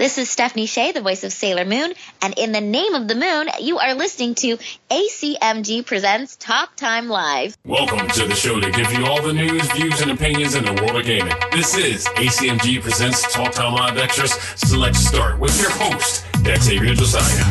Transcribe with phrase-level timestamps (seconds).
[0.00, 1.92] This is Stephanie Sheh, the voice of Sailor Moon,
[2.22, 4.56] and in the name of the moon, you are listening to
[4.90, 7.54] ACMG Presents Talk Time Live.
[7.66, 10.72] Welcome to the show that gives you all the news, views, and opinions in the
[10.72, 11.34] world of gaming.
[11.52, 17.44] This is ACMG Presents Talk Time Live Extras Select Start with your host, Xavier Josiah.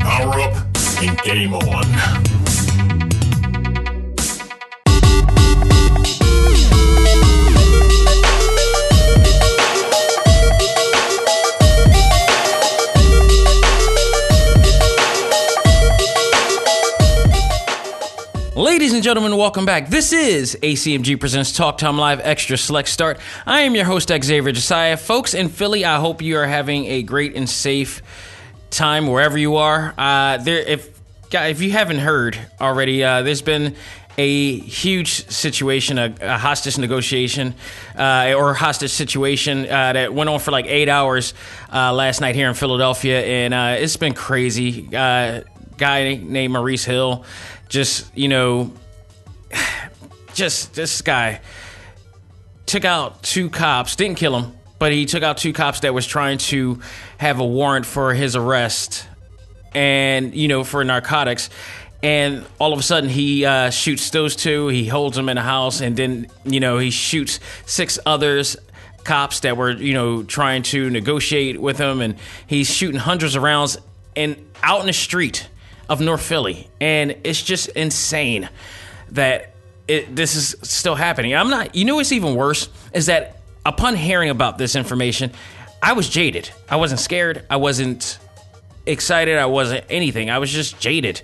[0.00, 0.54] Power up
[1.02, 2.33] and game on.
[18.56, 19.88] Ladies and gentlemen, welcome back.
[19.88, 23.18] This is ACMG Presents Talk Time Live Extra Select Start.
[23.44, 24.96] I am your host, Xavier Josiah.
[24.96, 28.00] Folks in Philly, I hope you are having a great and safe
[28.70, 29.92] time wherever you are.
[29.98, 30.88] Uh, there, if
[31.32, 33.74] if you haven't heard already, uh, there's been
[34.16, 37.56] a huge situation, a, a hostage negotiation
[37.98, 41.34] uh, or hostage situation uh, that went on for like eight hours
[41.72, 44.96] uh, last night here in Philadelphia, and uh, it's been crazy.
[44.96, 45.40] Uh,
[45.76, 47.24] guy named Maurice Hill
[47.74, 48.72] just you know,
[50.34, 51.40] just this guy
[52.66, 56.06] took out two cops, didn't kill him, but he took out two cops that was
[56.06, 56.80] trying to
[57.18, 59.06] have a warrant for his arrest
[59.74, 61.50] and you know for narcotics.
[62.00, 64.68] And all of a sudden he uh, shoots those two.
[64.68, 68.56] He holds them in a house and then you know he shoots six others
[69.02, 72.00] cops that were you know trying to negotiate with him.
[72.00, 72.14] And
[72.46, 73.78] he's shooting hundreds of rounds
[74.14, 75.48] and out in the street
[75.88, 78.48] of North Philly, and it's just insane
[79.10, 79.54] that
[79.86, 81.34] it, this is still happening.
[81.34, 81.74] I'm not.
[81.74, 85.32] You know what's even worse is that upon hearing about this information,
[85.82, 86.50] I was jaded.
[86.68, 87.44] I wasn't scared.
[87.50, 88.18] I wasn't
[88.86, 89.38] excited.
[89.38, 90.30] I wasn't anything.
[90.30, 91.20] I was just jaded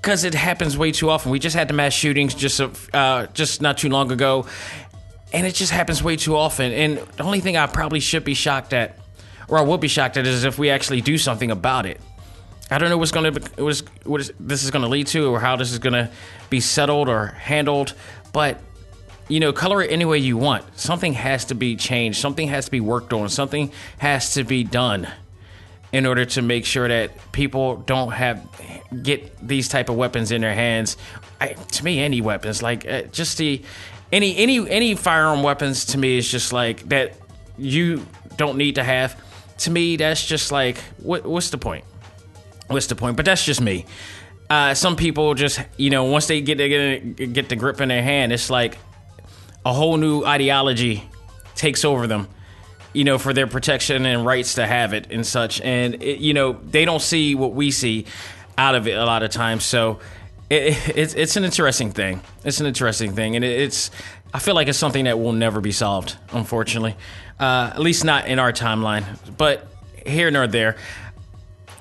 [0.00, 1.32] because it happens way too often.
[1.32, 2.60] We just had the mass shootings just
[2.94, 4.46] uh, just not too long ago,
[5.32, 6.72] and it just happens way too often.
[6.72, 8.98] And the only thing I probably should be shocked at,
[9.48, 12.00] or I will be shocked at, is if we actually do something about it.
[12.70, 15.32] I don't know what's going to was what is, this is going to lead to
[15.32, 16.10] or how this is going to
[16.50, 17.94] be settled or handled,
[18.32, 18.60] but
[19.28, 20.78] you know, color it any way you want.
[20.78, 22.18] Something has to be changed.
[22.18, 23.28] Something has to be worked on.
[23.28, 25.06] Something has to be done
[25.92, 28.46] in order to make sure that people don't have
[29.02, 30.96] get these type of weapons in their hands.
[31.40, 33.62] I, to me, any weapons like uh, just the
[34.10, 37.14] any any any firearm weapons to me is just like that
[37.56, 38.06] you
[38.36, 39.20] don't need to have.
[39.58, 41.84] To me, that's just like what, what's the point?
[42.68, 43.16] What's the point?
[43.16, 43.86] But that's just me.
[44.48, 48.02] Uh, some people just, you know, once they get get get the grip in their
[48.02, 48.78] hand, it's like
[49.64, 51.04] a whole new ideology
[51.54, 52.28] takes over them.
[52.94, 56.32] You know, for their protection and rights to have it and such, and it, you
[56.32, 58.06] know they don't see what we see
[58.56, 59.64] out of it a lot of times.
[59.64, 60.00] So
[60.48, 62.22] it, it's it's an interesting thing.
[62.44, 63.90] It's an interesting thing, and it, it's
[64.32, 66.96] I feel like it's something that will never be solved, unfortunately.
[67.38, 69.04] Uh, at least not in our timeline.
[69.36, 69.66] But
[70.06, 70.76] here nor there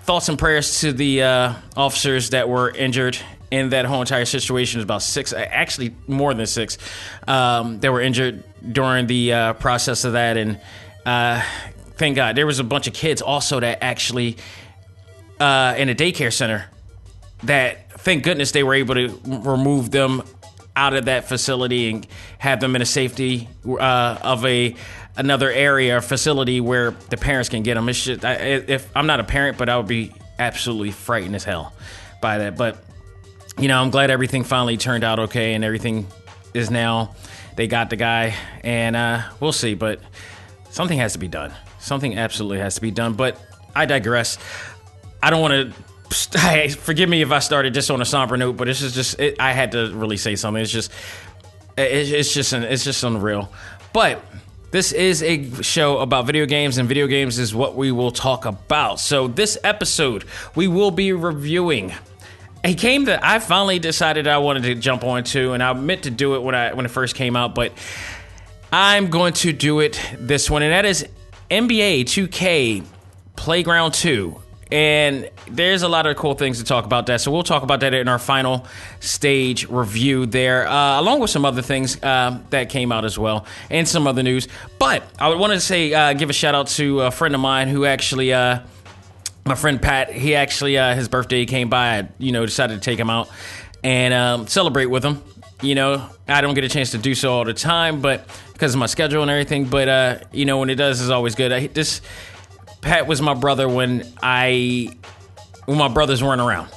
[0.07, 3.17] thoughts and prayers to the uh, officers that were injured
[3.51, 4.79] in that whole entire situation.
[4.79, 6.77] It Was about six, actually more than six,
[7.27, 8.41] um, that were injured
[8.71, 10.37] during the uh, process of that.
[10.37, 10.61] And
[11.05, 11.43] uh,
[11.97, 14.37] thank God, there was a bunch of kids also that actually
[15.41, 16.69] uh, in a daycare center
[17.43, 20.23] that thank goodness they were able to remove them
[20.77, 22.07] out of that facility and
[22.37, 24.73] have them in a safety uh, of a
[25.17, 27.89] another area or facility where the parents can get them.
[27.89, 31.43] It's just, I, if I'm not a parent, but I would be absolutely frightened as
[31.43, 31.73] hell
[32.21, 32.57] by that.
[32.57, 32.83] But
[33.59, 36.07] you know, I'm glad everything finally turned out okay and everything
[36.53, 37.15] is now.
[37.55, 39.73] They got the guy, and uh, we'll see.
[39.73, 39.99] But
[40.69, 41.51] something has to be done.
[41.79, 43.13] Something absolutely has to be done.
[43.13, 43.41] But
[43.75, 44.37] I digress.
[45.23, 45.83] I don't want to
[46.39, 49.19] Hey, forgive me if I started just on a somber note, but this is just
[49.19, 50.61] it, I had to really say something.
[50.61, 50.91] It's just
[51.77, 53.51] it, it's just it's just unreal.
[53.93, 54.23] But
[54.77, 58.45] this is a show about video games, and video games is what we will talk
[58.45, 58.99] about.
[58.99, 61.93] So, this episode, we will be reviewing
[62.63, 66.11] a game that I finally decided I wanted to jump onto, and I meant to
[66.11, 67.73] do it when I when it first came out, but
[68.71, 71.07] I'm going to do it this one, and that is
[71.49, 72.85] NBA 2K
[73.35, 77.21] Playground 2 and there's a lot of cool things to talk about that.
[77.21, 78.65] So we'll talk about that in our final
[78.99, 83.45] stage review there, uh, along with some other things uh, that came out as well,
[83.69, 84.47] and some other news.
[84.79, 87.41] But I would want to say, uh, give a shout out to a friend of
[87.41, 88.59] mine who actually, uh,
[89.45, 90.11] my friend Pat.
[90.11, 91.99] He actually, uh, his birthday came by.
[91.99, 93.29] I, you know, decided to take him out
[93.83, 95.23] and um, celebrate with him.
[95.61, 98.75] You know, I don't get a chance to do so all the time, but because
[98.75, 99.65] of my schedule and everything.
[99.65, 101.51] But uh, you know, when it does, is always good.
[101.51, 102.01] I, this
[102.81, 104.89] Pat was my brother when I
[105.65, 106.69] when my brothers weren't around.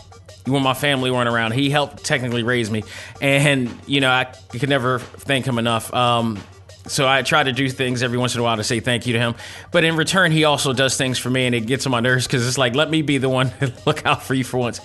[0.47, 2.83] When my family weren't around, he helped technically raise me,
[3.21, 5.93] and you know I could never thank him enough.
[5.93, 6.41] Um,
[6.87, 9.13] so I try to do things every once in a while to say thank you
[9.13, 9.35] to him.
[9.71, 12.27] But in return, he also does things for me, and it gets on my nerves
[12.27, 14.81] because it's like, let me be the one to look out for you for once.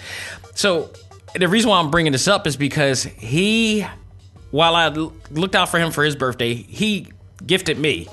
[0.55, 0.91] So
[1.33, 3.85] the reason why I'm bringing this up is because he,
[4.51, 7.07] while I looked out for him for his birthday, he
[7.45, 8.07] gifted me,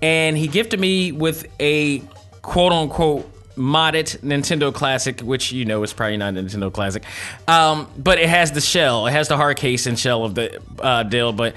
[0.00, 2.02] and he gifted me with a
[2.44, 7.02] quote unquote modded Nintendo Classic, which you know is probably not a Nintendo Classic,
[7.48, 10.60] um, but it has the shell, it has the hard case and shell of the
[10.78, 11.32] uh, deal.
[11.32, 11.54] But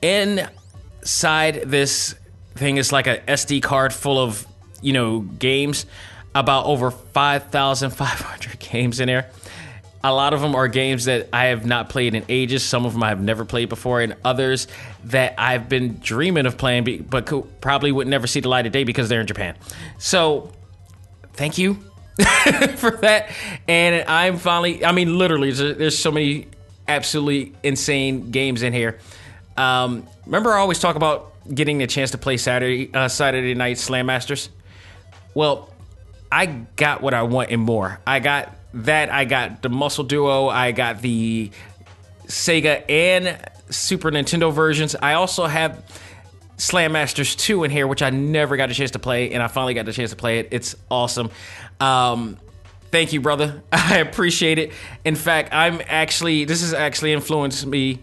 [0.00, 2.14] inside this
[2.54, 4.46] thing is like a SD card full of
[4.80, 5.86] you know games,
[6.34, 9.30] about over five thousand five hundred games in there.
[10.02, 12.62] A lot of them are games that I have not played in ages.
[12.62, 14.66] Some of them I have never played before, and others
[15.04, 18.84] that I've been dreaming of playing, but probably would never see the light of day
[18.84, 19.56] because they're in Japan.
[19.98, 20.52] So,
[21.34, 21.74] thank you
[22.76, 23.30] for that.
[23.68, 26.46] And I'm finally, I mean, literally, there's, there's so many
[26.88, 28.98] absolutely insane games in here.
[29.56, 33.78] Um, remember, I always talk about getting the chance to play Saturday uh, Saturday night
[33.78, 34.48] Slam Masters.
[35.34, 35.72] Well,
[36.32, 38.00] I got what I want and more.
[38.06, 39.10] I got that.
[39.10, 40.48] I got the Muscle Duo.
[40.48, 41.50] I got the
[42.26, 43.38] Sega and
[43.70, 44.94] Super Nintendo versions.
[44.94, 45.84] I also have
[46.56, 49.48] Slam Masters 2 in here, which I never got a chance to play, and I
[49.48, 50.48] finally got the chance to play it.
[50.50, 51.30] It's awesome.
[51.80, 52.36] Um,
[52.90, 53.62] thank you, brother.
[53.72, 54.72] I appreciate it.
[55.04, 58.00] In fact, I'm actually, this has actually influenced me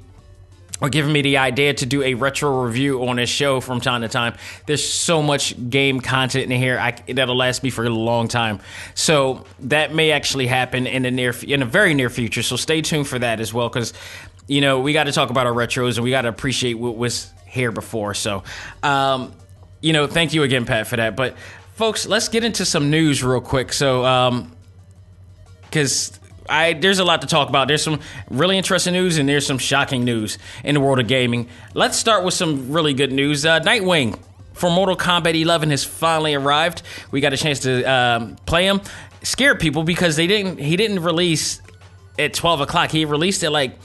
[0.79, 4.01] or giving me the idea to do a retro review on this show from time
[4.01, 4.35] to time.
[4.65, 8.59] There's so much game content in here I, that'll last me for a long time.
[8.93, 12.43] So that may actually happen in the near, in a very near future.
[12.43, 13.93] So stay tuned for that as well, because
[14.47, 16.95] you know we got to talk about our retros and we got to appreciate what
[16.95, 18.13] was here before.
[18.13, 18.43] So,
[18.83, 19.33] um,
[19.81, 21.15] you know, thank you again, Pat, for that.
[21.15, 21.37] But
[21.75, 23.73] folks, let's get into some news real quick.
[23.73, 24.51] So,
[25.61, 27.67] because um, I there's a lot to talk about.
[27.67, 27.99] There's some
[28.29, 31.47] really interesting news and there's some shocking news in the world of gaming.
[31.73, 33.45] Let's start with some really good news.
[33.45, 34.19] Uh, Nightwing
[34.53, 36.81] for Mortal Kombat 11 has finally arrived.
[37.11, 38.81] We got a chance to um, play him.
[39.23, 40.59] Scared people because they didn't.
[40.59, 41.61] He didn't release
[42.17, 42.91] at 12 o'clock.
[42.91, 43.77] He released at like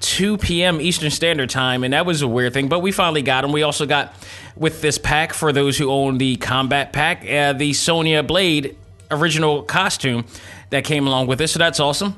[0.00, 0.80] 2 p.m.
[0.80, 2.68] Eastern Standard Time, and that was a weird thing.
[2.68, 3.52] But we finally got him.
[3.52, 4.14] We also got
[4.56, 8.76] with this pack for those who own the combat pack, uh, the Sonya Blade
[9.10, 10.24] original costume
[10.70, 11.48] that came along with it.
[11.48, 12.16] So that's awesome.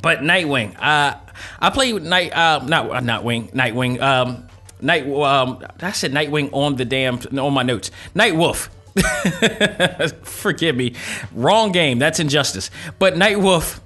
[0.00, 1.16] But Nightwing, uh,
[1.60, 4.48] I play Night, uh, not uh, Nightwing, Nightwing, um,
[4.80, 5.06] Night.
[5.06, 7.90] Um, I said Nightwing on the damn on my notes.
[8.14, 8.70] Night Wolf.
[10.22, 10.94] Forgive me,
[11.32, 11.98] wrong game.
[11.98, 12.70] That's injustice.
[12.98, 13.80] But Night Wolf,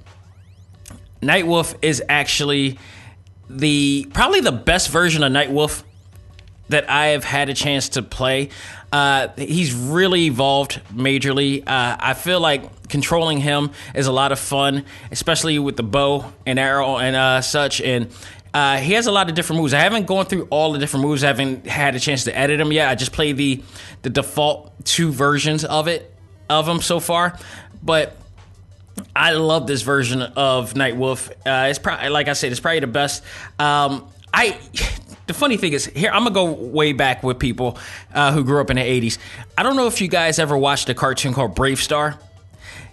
[1.23, 2.78] Night Wolf is actually
[3.49, 5.84] the probably the best version of Night Wolf
[6.69, 8.50] that I have had a chance to play.
[8.97, 11.61] Uh, he's really evolved majorly.
[11.67, 16.33] Uh, I feel like controlling him is a lot of fun, especially with the bow
[16.47, 17.83] and arrow and uh, such.
[17.83, 18.11] And
[18.55, 19.75] uh, he has a lot of different moves.
[19.75, 21.25] I haven't gone through all the different moves.
[21.25, 22.89] I haven't had a chance to edit them yet.
[22.89, 23.63] I just played the
[24.01, 26.11] the default two versions of it
[26.49, 27.39] of them so far,
[27.83, 28.17] but.
[29.15, 31.29] I love this version of Night Wolf.
[31.45, 33.23] Uh, it's probably, like I said, it's probably the best.
[33.59, 34.59] Um, I
[35.26, 37.78] the funny thing is here i'm gonna go way back with people
[38.14, 39.19] uh, who grew up in the 80s
[39.56, 42.18] i don't know if you guys ever watched a cartoon called brave star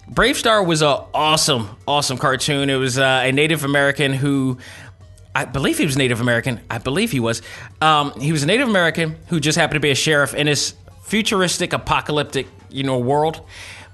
[0.08, 4.58] brave star was an awesome awesome cartoon it was uh, a native american who
[5.36, 6.60] I believe he was Native American.
[6.70, 7.42] I believe he was.
[7.80, 10.74] Um, he was a Native American who just happened to be a sheriff in this
[11.02, 13.40] futuristic, apocalyptic, you know, world.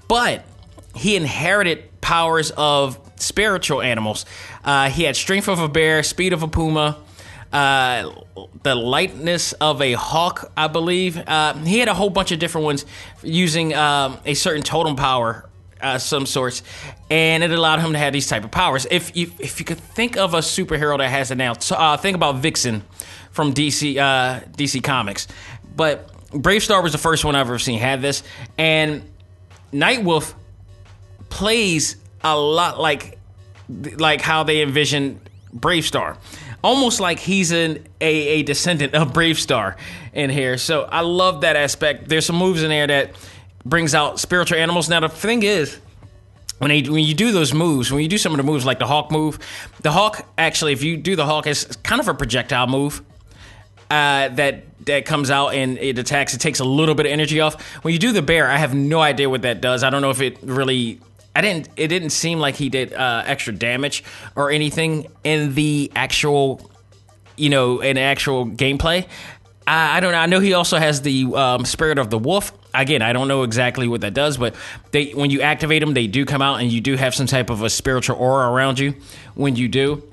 [0.07, 0.45] But
[0.93, 4.25] he inherited powers of spiritual animals.
[4.63, 6.97] Uh, he had strength of a bear, speed of a puma,
[7.51, 8.11] uh,
[8.63, 11.17] the lightness of a hawk, I believe.
[11.17, 12.85] Uh, he had a whole bunch of different ones
[13.23, 15.47] using um, a certain totem power.
[15.79, 16.61] Uh, some sorts,
[17.09, 18.85] and it allowed him to have these type of powers.
[18.91, 22.13] If you if you could think of a superhero that has it now, uh, think
[22.13, 22.83] about Vixen
[23.31, 25.27] from DC uh, DC Comics.
[25.75, 28.21] But Brave Star was the first one I've ever seen had this,
[28.59, 29.01] and
[29.73, 30.35] Nightwolf
[31.29, 33.17] plays a lot like
[33.97, 35.19] like how they envision
[35.51, 36.17] Brave Star
[36.63, 39.77] almost like he's an a, a descendant of Brave Star
[40.13, 40.57] in here.
[40.57, 42.09] So I love that aspect.
[42.09, 43.15] There's some moves in there that
[43.65, 44.89] brings out spiritual animals.
[44.89, 45.79] Now the thing is.
[46.59, 48.85] When, when you do those moves, when you do some of the moves like the
[48.85, 49.39] hawk move,
[49.81, 53.01] the hawk actually, if you do the hawk, it's kind of a projectile move.
[53.89, 56.33] Uh, that that comes out and it attacks.
[56.33, 57.59] It takes a little bit of energy off.
[57.83, 59.83] When you do the bear, I have no idea what that does.
[59.83, 60.99] I don't know if it really
[61.35, 61.69] I didn't.
[61.77, 64.03] It didn't seem like he did uh, extra damage
[64.35, 66.69] or anything in the actual,
[67.37, 69.07] you know, in actual gameplay.
[69.65, 70.17] I, I don't know.
[70.17, 72.51] I know he also has the um, spirit of the wolf.
[72.73, 74.55] Again, I don't know exactly what that does, but
[74.91, 77.49] they when you activate them, they do come out, and you do have some type
[77.49, 78.95] of a spiritual aura around you
[79.35, 80.03] when you do.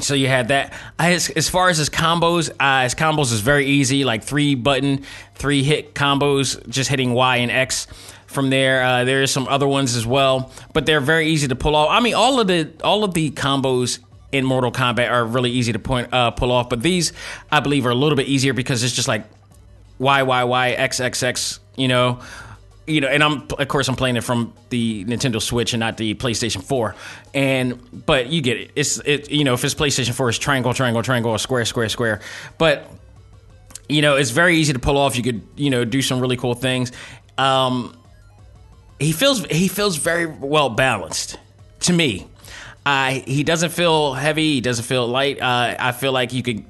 [0.00, 0.72] So you had that.
[0.98, 5.04] As, as far as his combos, uh, his combos is very easy, like three button,
[5.34, 7.86] three hit combos, just hitting Y and X.
[8.28, 11.56] From there, uh, there are some other ones as well, but they're very easy to
[11.56, 11.88] pull off.
[11.90, 13.98] I mean, all of the all of the combos
[14.32, 17.12] in Mortal Kombat are really easy to point uh, pull off, but these
[17.50, 19.24] I believe are a little bit easier because it's just like
[19.98, 21.60] Y Y Y X X X.
[21.76, 22.20] You know,
[22.88, 25.96] you know, and I'm of course I'm playing it from the Nintendo Switch and not
[25.96, 26.94] the PlayStation 4.
[27.34, 28.70] And but you get it.
[28.74, 31.88] It's it you know, if it's PlayStation 4 it's triangle, triangle, triangle, or square, square,
[31.88, 32.20] square.
[32.56, 32.90] But
[33.88, 35.16] you know, it's very easy to pull off.
[35.16, 36.92] You could, you know, do some really cool things.
[37.36, 37.97] Um
[38.98, 41.38] he feels he feels very well balanced
[41.80, 42.26] to me.
[42.84, 44.54] Uh, he doesn't feel heavy.
[44.54, 45.40] He doesn't feel light.
[45.40, 46.64] Uh, I feel like you could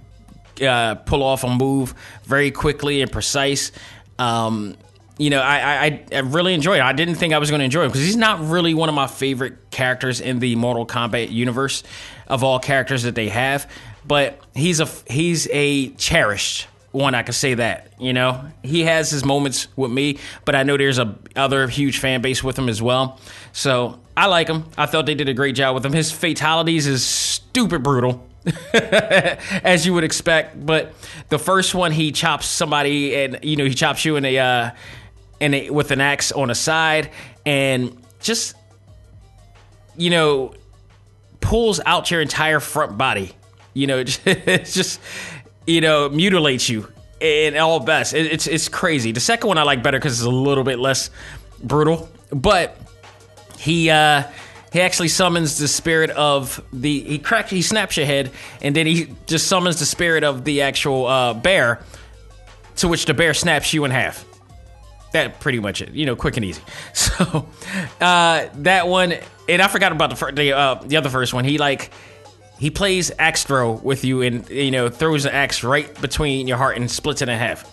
[0.63, 1.95] uh, pull off a move
[2.25, 3.73] very quickly and precise.
[4.19, 4.77] Um,
[5.17, 6.83] you know, I, I, I really enjoy it.
[6.83, 8.95] I didn't think I was going to enjoy him because he's not really one of
[8.95, 11.83] my favorite characters in the Mortal Kombat universe
[12.27, 13.71] of all characters that they have.
[14.07, 17.15] But he's a he's a cherished one.
[17.15, 17.93] I can say that.
[17.99, 21.99] You know, he has his moments with me, but I know there's a other huge
[21.99, 23.19] fan base with him as well.
[23.53, 24.65] So I like him.
[24.77, 25.93] I thought they did a great job with him.
[25.93, 28.25] His fatalities is stupid brutal.
[28.73, 30.65] as you would expect.
[30.65, 30.95] But
[31.29, 34.71] the first one, he chops somebody, and you know he chops you in a uh,
[35.41, 37.11] and it, with an axe on a side
[37.47, 38.55] and just
[39.97, 40.55] you know
[41.41, 43.33] pulls out your entire front body
[43.75, 45.01] you know it's just
[45.69, 49.63] you know mutilates you in all best it, it's it's crazy the second one i
[49.63, 51.11] like better because it's a little bit less
[51.63, 52.77] brutal but
[53.59, 54.23] he uh
[54.73, 58.31] he actually summons the spirit of the he cracks he snaps your head
[58.63, 61.81] and then he just summons the spirit of the actual uh, bear
[62.77, 64.25] to which the bear snaps you in half
[65.13, 65.91] that pretty much it.
[65.93, 66.63] You know, quick and easy.
[66.93, 67.49] So
[68.01, 69.15] uh, that one,
[69.49, 71.45] and I forgot about the fir- the uh, the other first one.
[71.45, 71.91] He like
[72.59, 76.57] he plays axe throw with you, and you know throws an axe right between your
[76.57, 77.71] heart and splits it in half.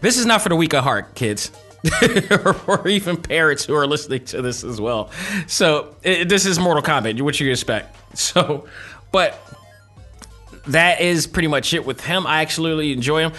[0.00, 1.50] This is not for the weak of heart, kids.
[2.66, 5.10] or, even parents who are listening to this as well.
[5.46, 7.96] So it, this is Mortal Kombat, what you expect.
[8.14, 8.66] So,
[9.12, 9.38] but
[10.66, 12.26] that is pretty much it with him.
[12.26, 13.32] I actually enjoy him.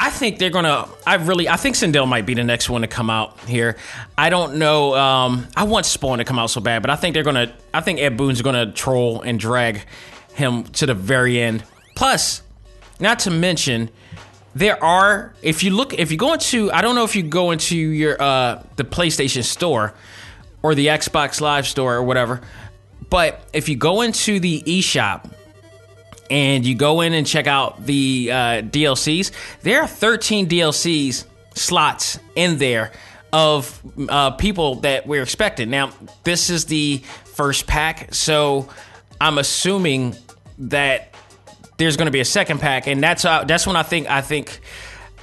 [0.00, 0.88] I think they're gonna.
[1.04, 1.48] I really.
[1.48, 3.76] I think Sindel might be the next one to come out here.
[4.16, 4.94] I don't know.
[4.94, 7.52] Um, I want Spawn to come out so bad, but I think they're gonna.
[7.74, 9.82] I think Ed Boon's gonna troll and drag
[10.34, 11.64] him to the very end.
[11.96, 12.42] Plus,
[13.00, 13.90] not to mention,
[14.54, 15.34] there are.
[15.42, 18.22] If you look, if you go into, I don't know if you go into your
[18.22, 19.94] uh, the PlayStation Store
[20.62, 22.40] or the Xbox Live Store or whatever,
[23.10, 25.28] but if you go into the eShop
[26.30, 29.32] and you go in and check out the uh, DLCs,
[29.62, 32.92] there are 13 DLCs slots in there
[33.32, 35.70] of uh, people that we're expecting.
[35.70, 35.90] Now,
[36.24, 38.68] this is the first pack, so
[39.20, 40.16] I'm assuming
[40.58, 41.14] that
[41.76, 44.20] there's going to be a second pack, and that's uh, that's when I think I
[44.20, 44.60] think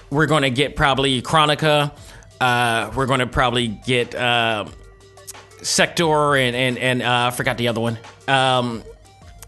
[0.10, 1.92] we're going to get probably Kronika.
[2.40, 4.66] Uh, we're going to probably get uh,
[5.62, 7.98] Sector and and and uh, I forgot the other one.
[8.28, 8.84] Um,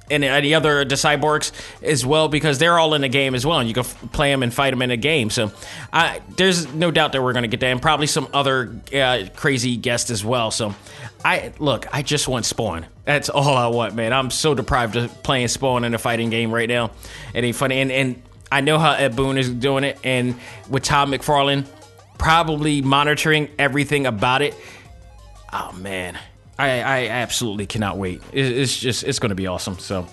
[0.09, 3.59] and any other the cyborgs as well because they're all in the game as well,
[3.59, 5.29] and you can f- play them and fight them in a game.
[5.29, 5.51] So
[5.91, 9.25] I, there's no doubt that we're going to get that, and probably some other uh,
[9.35, 10.51] crazy guests as well.
[10.51, 10.75] So
[11.23, 12.85] I look, I just want Spawn.
[13.05, 14.13] That's all I want, man.
[14.13, 16.91] I'm so deprived of playing Spawn in a fighting game right now.
[17.33, 18.21] It ain't funny, and and
[18.51, 20.35] I know how Ed Boon is doing it, and
[20.69, 21.65] with Todd McFarlane
[22.17, 24.55] probably monitoring everything about it.
[25.53, 26.17] Oh man,
[26.59, 28.21] I, I absolutely cannot wait.
[28.33, 29.77] It's just it's going to be awesome.
[29.77, 30.07] So,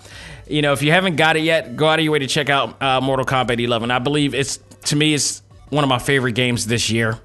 [0.47, 2.51] you know, if you haven't got it yet, go out of your way to check
[2.51, 3.91] out uh, Mortal Kombat 11.
[3.91, 7.19] I believe it's to me it's one of my favorite games this year,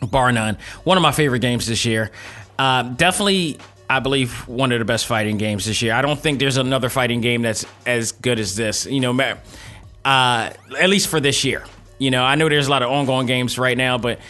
[0.00, 0.58] bar none.
[0.84, 2.12] One of my favorite games this year.
[2.58, 3.58] Uh, definitely,
[3.90, 5.94] I believe one of the best fighting games this year.
[5.94, 8.86] I don't think there's another fighting game that's as good as this.
[8.86, 9.36] You know,
[10.04, 11.64] uh, at least for this year.
[11.98, 14.20] You know, I know there's a lot of ongoing games right now, but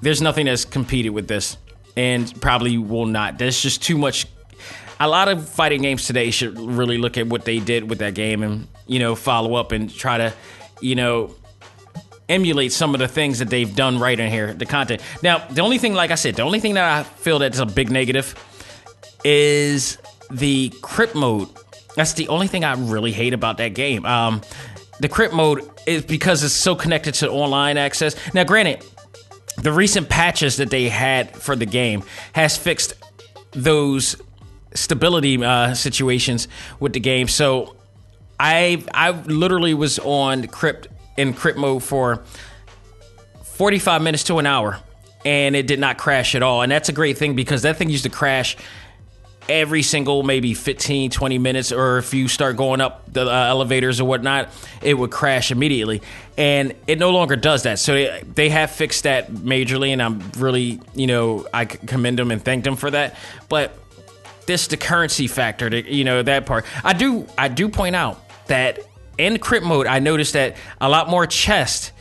[0.00, 1.56] there's nothing that's competed with this
[1.96, 3.38] and probably will not.
[3.38, 4.26] There's just too much.
[5.00, 8.14] A lot of fighting games today should really look at what they did with that
[8.14, 10.32] game and you know follow up and try to
[10.80, 11.34] you know
[12.28, 15.00] emulate some of the things that they've done right in here, the content.
[15.22, 17.66] Now, the only thing, like I said, the only thing that I feel that's a
[17.66, 18.34] big negative
[19.24, 19.98] is
[20.30, 21.48] the crypt mode.
[21.94, 24.04] That's the only thing I really hate about that game.
[24.04, 24.42] Um,
[25.00, 28.16] the crypt mode is because it's so connected to online access.
[28.34, 28.84] Now, granted,
[29.56, 32.94] the recent patches that they had for the game has fixed
[33.52, 34.16] those
[34.74, 36.48] stability uh, situations
[36.78, 37.28] with the game.
[37.28, 37.76] So
[38.38, 42.22] I I literally was on crypt in crypt mode for
[43.42, 44.78] 45 minutes to an hour
[45.24, 46.62] and it did not crash at all.
[46.62, 48.56] And that's a great thing because that thing used to crash
[49.48, 54.00] every single maybe 15 20 minutes or if you start going up the uh, elevators
[54.00, 54.48] or whatnot
[54.82, 56.02] it would crash immediately.
[56.36, 57.78] And it no longer does that.
[57.78, 62.30] So they, they have fixed that majorly and i'm really you know i commend them
[62.30, 63.16] and thank them for that.
[63.48, 63.76] But
[64.46, 66.64] this the currency factor to, you know that part.
[66.84, 68.80] I do i do point out that
[69.18, 71.92] in crypt mode i noticed that a lot more chest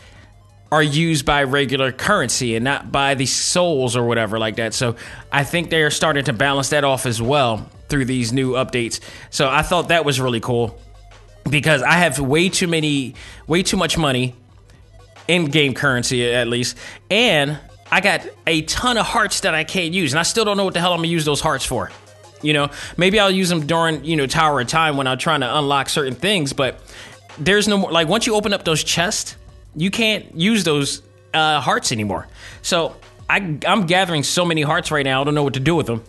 [0.76, 4.74] are used by regular currency and not by the souls or whatever like that.
[4.74, 4.98] So
[5.32, 9.00] I think they're starting to balance that off as well through these new updates.
[9.30, 10.78] So I thought that was really cool
[11.50, 13.16] because I have way too many,
[13.48, 14.36] way too much money
[15.30, 16.78] in game currency at least,
[17.10, 17.58] and
[17.90, 20.66] I got a ton of hearts that I can't use, and I still don't know
[20.66, 21.90] what the hell I'm gonna use those hearts for.
[22.42, 25.40] You know, maybe I'll use them during you know Tower of Time when I'm trying
[25.40, 26.82] to unlock certain things, but
[27.40, 29.38] there's no more like once you open up those chests
[29.76, 31.02] you can't use those
[31.34, 32.28] uh, hearts anymore.
[32.62, 32.96] So
[33.30, 35.22] I, I'm gathering so many hearts right now.
[35.22, 36.04] I don't know what to do with them.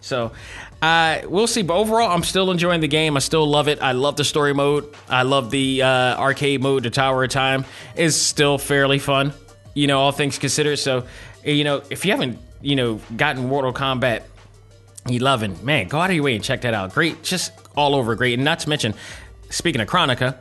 [0.00, 0.32] So
[0.80, 1.62] uh, we'll see.
[1.62, 3.16] But overall, I'm still enjoying the game.
[3.16, 3.82] I still love it.
[3.82, 4.92] I love the story mode.
[5.08, 6.84] I love the uh, arcade mode.
[6.84, 7.64] The Tower of Time
[7.96, 9.32] is still fairly fun.
[9.74, 10.78] You know, all things considered.
[10.78, 11.06] So,
[11.44, 14.22] you know, if you haven't, you know, gotten Mortal Kombat
[15.08, 16.94] 11, man, go out of your way and check that out.
[16.94, 18.34] Great, just all over great.
[18.34, 18.94] And not to mention,
[19.50, 20.38] speaking of Kronika,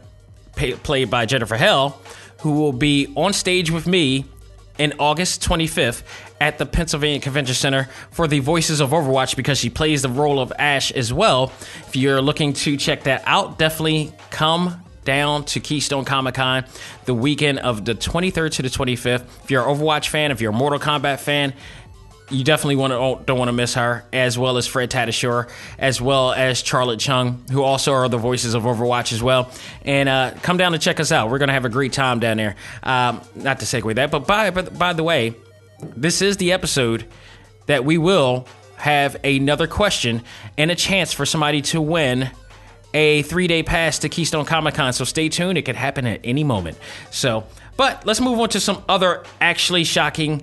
[0.56, 2.02] pay, played by Jennifer Hale,
[2.42, 4.26] who will be on stage with me
[4.78, 6.04] in August 25th
[6.42, 10.40] at the Pennsylvania Convention Center for the Voices of Overwatch because she plays the role
[10.40, 11.46] of Ashe as well.
[11.88, 16.66] If you're looking to check that out, definitely come down to Keystone Comic Con
[17.06, 19.24] the weekend of the 23rd to the 25th.
[19.44, 21.54] If you're an Overwatch fan, if you're a Mortal Kombat fan,
[22.29, 25.50] you definitely want to oh, don't want to miss her, as well as Fred Tatasciore,
[25.77, 29.51] as well as Charlet Chung, who also are the voices of Overwatch as well.
[29.84, 31.29] And uh, come down and check us out.
[31.29, 32.55] We're gonna have a great time down there.
[32.82, 35.36] Um, not to segue that, but by but by the way,
[35.96, 37.05] this is the episode
[37.67, 40.21] that we will have another question
[40.58, 42.30] and a chance for somebody to win
[42.93, 44.93] a three day pass to Keystone Comic Con.
[44.93, 46.78] So stay tuned; it could happen at any moment.
[47.12, 47.45] So,
[47.78, 50.41] but let's move on to some other actually shocking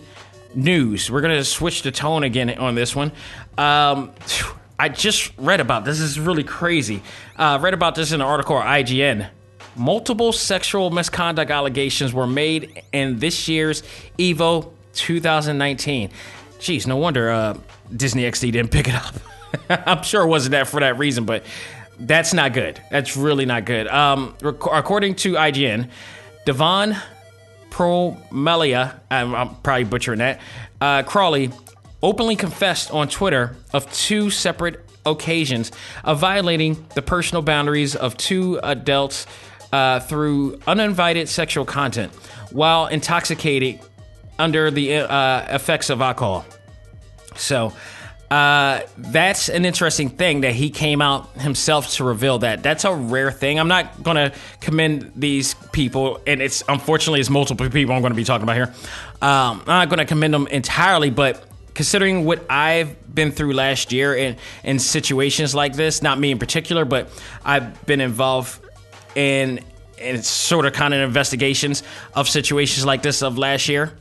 [0.55, 1.11] news.
[1.11, 3.13] We're going to switch the tone again on this one.
[3.59, 4.13] Um,
[4.79, 6.01] I just read about this.
[6.01, 7.03] is really crazy.
[7.37, 9.29] Uh, read about this in an article on IGN.
[9.77, 13.83] Multiple sexual misconduct allegations were made in this year's
[14.19, 16.11] Evo 2019.
[16.59, 17.57] Jeez, no wonder uh,
[17.95, 19.15] Disney XD didn't pick it up.
[19.87, 21.45] I'm sure it wasn't that for that reason, but
[21.99, 22.81] that's not good.
[22.91, 23.87] That's really not good.
[23.89, 25.89] Um, rec- according to IGN,
[26.45, 26.97] Devon
[27.73, 30.41] Promelia, I'm, I'm probably butchering that,
[30.81, 31.51] uh, Crawley
[32.03, 35.73] openly confessed on Twitter of two separate occasions
[36.05, 39.27] of violating the personal boundaries of two adults
[39.73, 42.13] uh, through uninvited sexual content
[42.51, 43.81] while intoxicated
[44.39, 46.45] under the uh, effects of alcohol.
[47.37, 47.73] So,
[48.33, 52.63] uh, that's an interesting thing that he came out himself to reveal that.
[52.63, 53.61] That's a rare thing.
[53.61, 58.13] I'm not going to commend these people, and it's unfortunately it's multiple people I'm going
[58.13, 58.75] to be talking about here.
[59.21, 63.93] Um, I'm not going to commend them entirely, but considering what I've been through last
[63.93, 67.11] year in in situations like this, not me in particular, but
[67.45, 68.65] I've been involved
[69.15, 69.61] in
[69.99, 71.83] in sort of kind of investigations
[72.15, 73.93] of situations like this of last year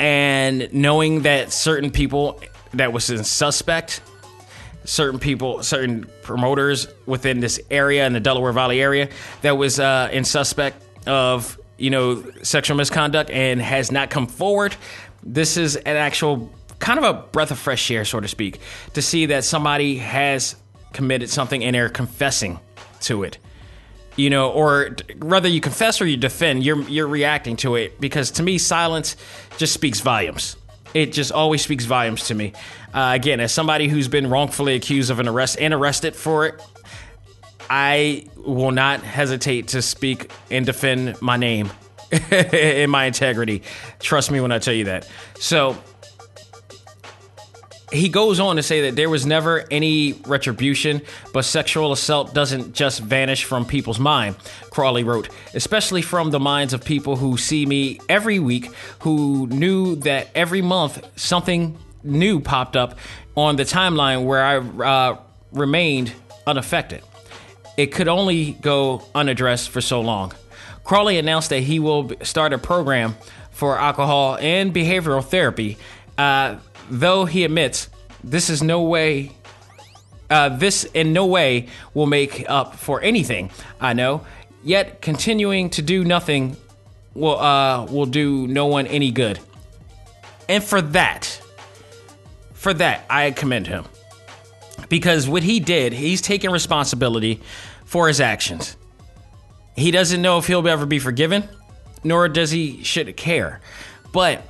[0.00, 2.40] and knowing that certain people
[2.72, 4.00] that was in suspect
[4.84, 9.08] certain people certain promoters within this area in the delaware valley area
[9.42, 14.74] that was uh, in suspect of you know sexual misconduct and has not come forward
[15.22, 18.58] this is an actual kind of a breath of fresh air so to speak
[18.94, 20.56] to see that somebody has
[20.94, 22.58] committed something and they're confessing
[23.00, 23.36] to it
[24.20, 28.30] you know, or whether you confess or you defend, you're you're reacting to it because
[28.32, 29.16] to me, silence
[29.56, 30.56] just speaks volumes.
[30.92, 32.52] It just always speaks volumes to me.
[32.92, 36.60] Uh, again, as somebody who's been wrongfully accused of an arrest and arrested for it,
[37.70, 41.70] I will not hesitate to speak and defend my name
[42.30, 43.62] and my integrity.
[44.00, 45.08] Trust me when I tell you that.
[45.38, 45.78] So
[47.92, 52.72] he goes on to say that there was never any retribution, but sexual assault doesn't
[52.72, 54.36] just vanish from people's mind,
[54.70, 59.96] Crawley wrote, especially from the minds of people who see me every week, who knew
[59.96, 62.96] that every month something new popped up
[63.36, 65.18] on the timeline where I uh,
[65.52, 66.12] remained
[66.46, 67.02] unaffected.
[67.76, 70.32] It could only go unaddressed for so long.
[70.84, 73.16] Crawley announced that he will start a program
[73.50, 75.76] for alcohol and behavioral therapy.
[76.18, 76.56] Uh,
[76.90, 77.88] though he admits
[78.22, 79.32] this is no way
[80.28, 83.50] uh, this in no way will make up for anything
[83.80, 84.24] I know.
[84.62, 86.56] Yet continuing to do nothing
[87.14, 89.40] will uh, will do no one any good.
[90.48, 91.40] And for that,
[92.52, 93.84] for that, I commend him
[94.88, 97.40] because what he did, he's taking responsibility
[97.84, 98.76] for his actions.
[99.76, 101.48] He doesn't know if he'll ever be forgiven,
[102.04, 103.60] nor does he should care.
[104.12, 104.42] But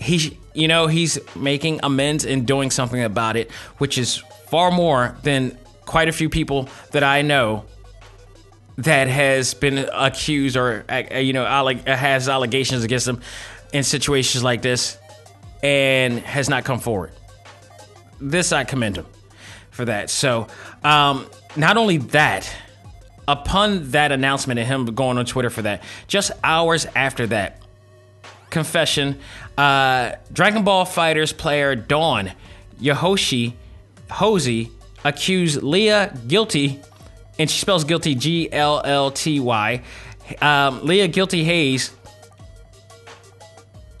[0.00, 4.16] he, you know, he's making amends and doing something about it, which is
[4.48, 7.64] far more than quite a few people that I know
[8.78, 11.46] that has been accused or uh, you know
[11.86, 13.20] has allegations against them
[13.72, 14.98] in situations like this
[15.62, 17.12] and has not come forward.
[18.20, 19.06] This I commend him
[19.70, 20.10] for that.
[20.10, 20.46] So,
[20.84, 22.50] um, not only that,
[23.28, 27.62] upon that announcement and him going on Twitter for that, just hours after that,
[28.56, 29.18] confession,
[29.58, 32.32] uh, Dragon Ball FighterZ player Dawn
[32.80, 33.54] Yohoshi
[34.10, 34.70] Hosey
[35.04, 36.80] accused Leah guilty,
[37.38, 39.82] and she spells guilty G L L T Y.
[40.40, 41.90] Um, Leah Guilty Hayes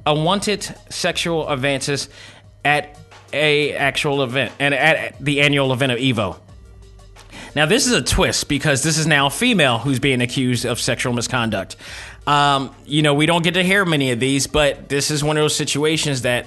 [0.06, 2.08] unwanted sexual advances
[2.64, 2.98] at
[3.34, 6.38] a actual event and at the annual event of Evo.
[7.56, 10.78] Now this is a twist because this is now a female who's being accused of
[10.78, 11.76] sexual misconduct.
[12.26, 15.38] Um, you know, we don't get to hear many of these, but this is one
[15.38, 16.44] of those situations that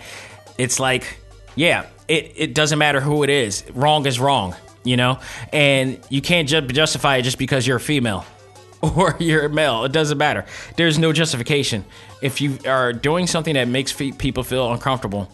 [0.60, 1.20] it's like,
[1.56, 3.64] yeah, it, it doesn't matter who it is.
[3.74, 5.20] Wrong is wrong, you know?
[5.52, 8.24] And you can't ju- justify it just because you're a female
[8.84, 9.86] or you're a male.
[9.86, 10.46] It doesn't matter.
[10.78, 11.86] There's no justification.
[12.22, 15.32] If you are doing something that makes fe- people feel uncomfortable,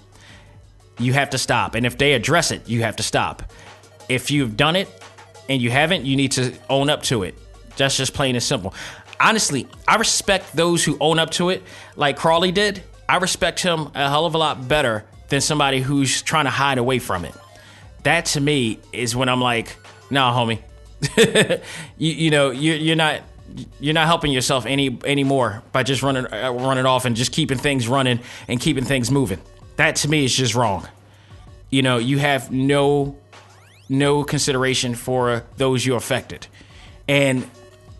[0.99, 1.75] you have to stop.
[1.75, 3.43] And if they address it, you have to stop.
[4.07, 4.87] If you've done it
[5.49, 7.35] and you haven't, you need to own up to it.
[7.77, 8.73] That's just plain and simple.
[9.19, 11.63] Honestly, I respect those who own up to it,
[11.95, 12.83] like Crawley did.
[13.07, 16.77] I respect him a hell of a lot better than somebody who's trying to hide
[16.77, 17.33] away from it.
[18.03, 19.75] That to me is when I'm like,
[20.09, 20.59] nah, homie.
[21.97, 23.21] you, you know, you're, you're not
[23.79, 27.57] you're not helping yourself any anymore by just running uh, running off and just keeping
[27.57, 29.39] things running and keeping things moving.
[29.77, 30.87] That to me is just wrong.
[31.69, 33.17] You know, you have no
[33.89, 36.47] no consideration for those you affected,
[37.07, 37.49] and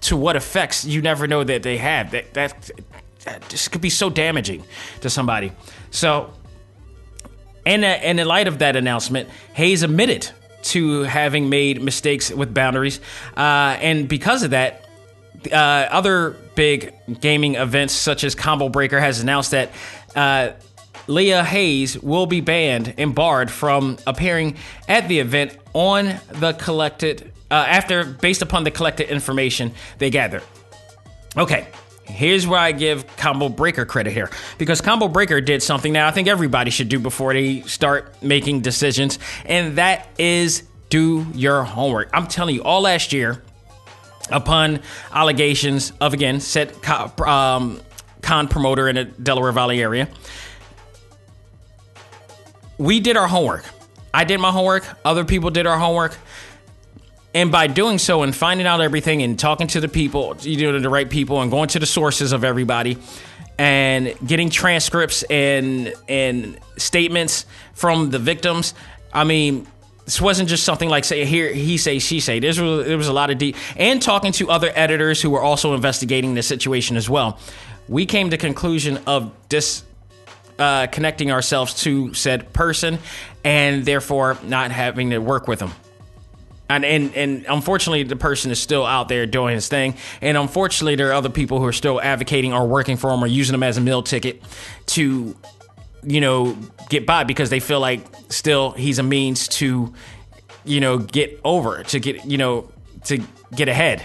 [0.02, 2.12] to what effects you never know that they have.
[2.12, 2.71] That that,
[3.26, 4.63] that this could be so damaging
[5.02, 5.52] to somebody.
[5.91, 6.34] So,
[7.65, 10.30] and uh, and in light of that announcement, Hayes admitted
[10.63, 13.00] to having made mistakes with boundaries,
[13.38, 14.86] uh, and because of that,
[15.52, 19.71] uh, other big gaming events such as Combo Breaker has announced that
[20.15, 20.52] uh,
[21.08, 24.56] Leah Hayes will be banned and barred from appearing
[24.88, 30.44] at the event on the collected uh, after based upon the collected information they gathered.
[31.38, 31.68] Okay,
[32.04, 36.12] here's where I give Combo Breaker credit here because Combo Breaker did something that I
[36.12, 42.10] think everybody should do before they start making decisions, and that is do your homework.
[42.13, 43.44] I'm telling you, all last year,
[44.32, 44.80] upon
[45.12, 46.74] allegations of again said
[47.20, 47.82] um,
[48.22, 50.08] con promoter in the Delaware Valley area
[52.77, 53.65] we did our homework.
[54.13, 56.17] I did my homework, other people did our homework.
[57.33, 60.79] And by doing so and finding out everything and talking to the people, you know,
[60.79, 62.97] the right people and going to the sources of everybody
[63.57, 68.73] and getting transcripts and and statements from the victims,
[69.13, 69.67] I mean,
[70.05, 72.39] this wasn't just something like say here he say she say.
[72.39, 75.41] There was there was a lot of deep and talking to other editors who were
[75.41, 77.38] also investigating the situation as well.
[77.89, 79.83] We came to conclusion of this
[80.60, 83.00] uh, connecting ourselves to said person
[83.44, 85.72] and therefore not having to work with them.
[86.68, 89.96] And, and and unfortunately, the person is still out there doing his thing.
[90.20, 93.28] And unfortunately, there are other people who are still advocating or working for him or
[93.28, 94.41] using him as a meal ticket
[94.88, 95.36] to,
[96.04, 96.58] you know,
[96.89, 99.94] get by because they feel like still he's a means to,
[100.63, 102.72] you know, get over to get you know
[103.04, 103.24] to
[103.56, 104.04] get ahead.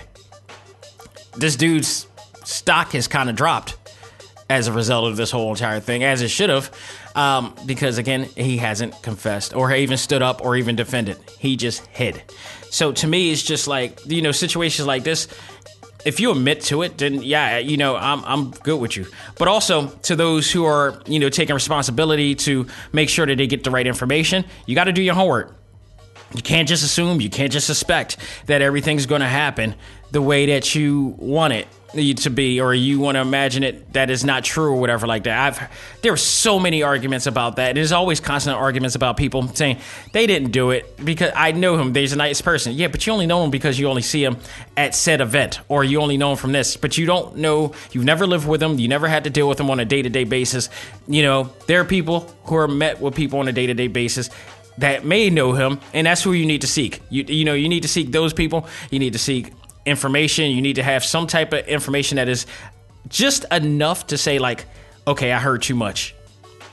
[1.38, 2.06] This dude's
[2.44, 3.76] stock has kind of dropped
[4.50, 6.70] as a result of this whole entire thing, as it should have,
[7.14, 11.16] um, because again, he hasn't confessed or even stood up or even defended.
[11.38, 12.20] He just hid.
[12.68, 15.28] So to me, it's just like you know situations like this.
[16.04, 19.06] If you admit to it, then yeah, you know I'm I'm good with you.
[19.38, 23.46] But also to those who are you know taking responsibility to make sure that they
[23.46, 25.56] get the right information, you got to do your homework.
[26.34, 29.74] You can't just assume, you can't just suspect that everything's going to happen
[30.12, 34.10] the way that you want it to be or you want to imagine it that
[34.10, 35.38] is not true or whatever like that.
[35.38, 37.74] I've there are so many arguments about that.
[37.74, 39.78] There's always constant arguments about people saying
[40.12, 41.92] they didn't do it because i know him.
[41.92, 42.74] There's a nice person.
[42.74, 44.36] Yeah but you only know him because you only see him
[44.76, 46.76] at said event or you only know him from this.
[46.76, 48.78] But you don't know you've never lived with him.
[48.78, 50.68] You never had to deal with him on a day-to-day basis.
[51.08, 54.30] You know there are people who are met with people on a day-to-day basis
[54.78, 57.02] that may know him and that's who you need to seek.
[57.10, 58.66] You, you know you need to seek those people.
[58.90, 59.52] You need to seek
[59.86, 60.50] information.
[60.50, 62.46] You need to have some type of information that is
[63.08, 64.66] just enough to say, like,
[65.06, 66.14] okay, I heard too much.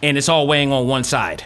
[0.04, 1.43] And it's all weighing on one side.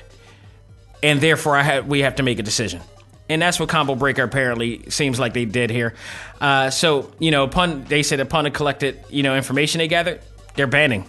[1.04, 2.82] And therefore, I have, we have to make a decision.
[3.30, 5.96] And that's what Combo Breaker apparently seems like they did here.
[6.42, 10.22] Uh, so, you know, upon they said upon the collected, you know, information they gathered,
[10.56, 11.06] they're banning.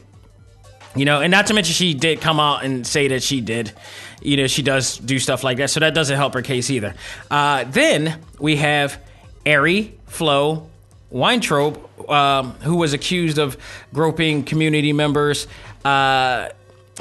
[0.94, 3.72] You know, and not to mention she did come out and say that she did.
[4.20, 6.94] You know, she does do stuff like that, so that doesn't help her case either.
[7.30, 9.00] Uh, then we have
[9.46, 10.68] Ari Flo
[11.10, 13.56] Weintraub, um, who was accused of
[13.94, 15.46] groping community members.
[15.84, 16.50] Uh,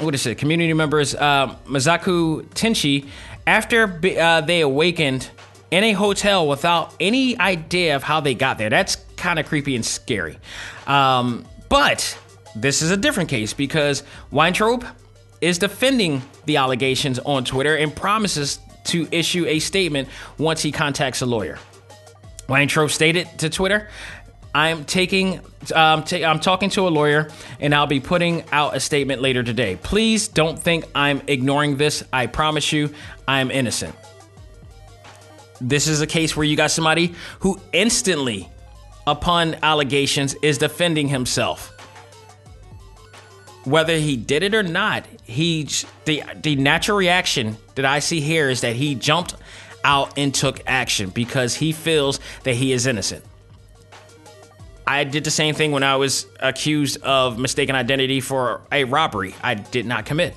[0.00, 0.38] what is it?
[0.38, 3.06] Community members uh, Masaku Tenchi
[3.46, 5.30] after uh, they awakened
[5.70, 8.70] in a hotel without any idea of how they got there.
[8.70, 10.38] That's kind of creepy and scary.
[10.86, 12.18] Um, but
[12.56, 14.84] this is a different case because Weintraub
[15.40, 21.20] is defending the allegations on Twitter and promises to issue a statement once he contacts
[21.20, 21.58] a lawyer.
[22.52, 23.88] Weintraub stated to Twitter,
[24.54, 25.40] I'm taking,
[25.74, 29.42] um, ta- I'm talking to a lawyer, and I'll be putting out a statement later
[29.42, 29.78] today.
[29.82, 32.04] Please don't think I'm ignoring this.
[32.12, 32.90] I promise you,
[33.26, 33.94] I'm innocent.
[35.62, 38.50] This is a case where you got somebody who instantly,
[39.06, 41.70] upon allegations, is defending himself.
[43.64, 45.66] Whether he did it or not, he
[46.04, 49.36] the the natural reaction that I see here is that he jumped
[49.84, 53.24] out and took action because he feels that he is innocent.
[54.86, 59.34] I did the same thing when I was accused of mistaken identity for a robbery
[59.42, 60.34] I did not commit.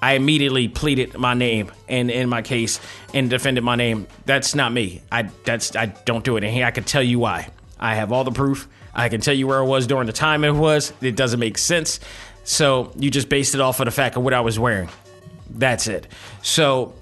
[0.00, 2.80] I immediately pleaded my name and in my case
[3.14, 4.06] and defended my name.
[4.24, 5.02] That's not me.
[5.10, 6.44] I that's I don't do it.
[6.44, 7.48] And I can tell you why.
[7.78, 8.68] I have all the proof.
[8.94, 10.92] I can tell you where I was during the time it was.
[11.00, 12.00] It doesn't make sense.
[12.44, 14.88] So you just based it off of the fact of what I was wearing.
[15.50, 16.06] That's it.
[16.42, 16.94] So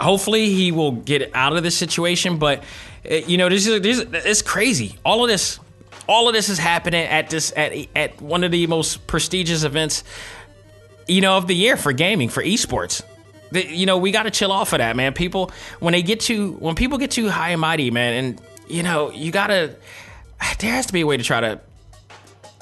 [0.00, 2.38] hopefully he will get out of this situation.
[2.38, 2.64] But
[3.04, 4.98] eh, you know, this is this it's crazy.
[5.04, 5.58] All of this,
[6.08, 10.04] all of this is happening at this at at one of the most prestigious events,
[11.06, 13.02] you know, of the year for gaming for esports.
[13.52, 15.12] The, you know, we got to chill off of that, man.
[15.12, 18.82] People when they get too when people get too high and mighty, man, and you
[18.82, 19.76] know, you gotta.
[20.58, 21.60] There has to be a way to try to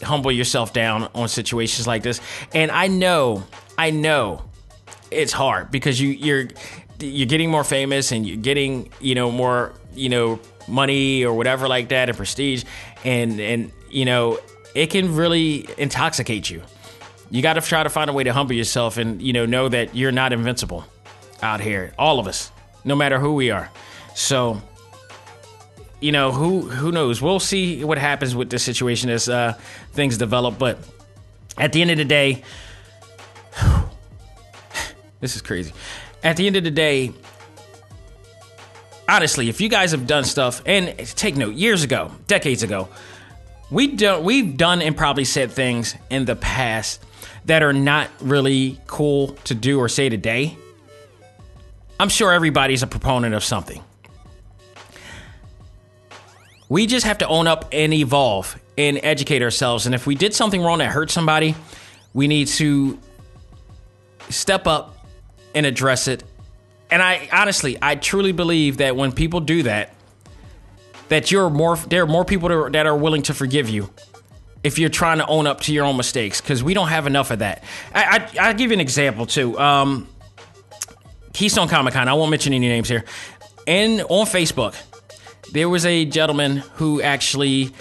[0.02, 2.20] humble yourself down on situations like this.
[2.52, 3.44] And I know,
[3.76, 4.44] I know,
[5.10, 6.48] it's hard because you you're
[7.00, 11.68] you're getting more famous and you're getting you know more you know money or whatever
[11.68, 12.64] like that and prestige
[13.04, 14.38] and and you know
[14.74, 16.62] it can really intoxicate you.
[17.30, 19.68] You got to try to find a way to humble yourself and you know know
[19.68, 20.84] that you're not invincible
[21.42, 22.50] out here all of us
[22.84, 23.70] no matter who we are.
[24.14, 24.60] So
[26.00, 27.20] you know who who knows?
[27.22, 29.54] We'll see what happens with this situation as uh,
[29.92, 30.78] things develop but
[31.56, 32.42] at the end of the day
[35.20, 35.72] this is crazy
[36.24, 37.12] at the end of the day,
[39.08, 42.88] honestly, if you guys have done stuff, and take note, years ago, decades ago,
[43.70, 47.04] we don't we've done and probably said things in the past
[47.44, 50.56] that are not really cool to do or say today.
[52.00, 53.82] I'm sure everybody's a proponent of something.
[56.68, 59.86] We just have to own up and evolve and educate ourselves.
[59.86, 61.54] And if we did something wrong that hurt somebody,
[62.14, 62.98] we need to
[64.30, 64.93] step up
[65.54, 66.24] and address it.
[66.90, 69.94] And I honestly, I truly believe that when people do that,
[71.08, 73.90] that you're more there are more people that are willing to forgive you
[74.62, 77.30] if you're trying to own up to your own mistakes because we don't have enough
[77.30, 77.62] of that.
[77.94, 79.58] I, I will give you an example too.
[79.58, 80.08] Um,
[81.34, 82.08] Keystone Comic Con.
[82.08, 83.04] I won't mention any names here.
[83.66, 84.74] And on Facebook,
[85.52, 87.72] there was a gentleman who actually,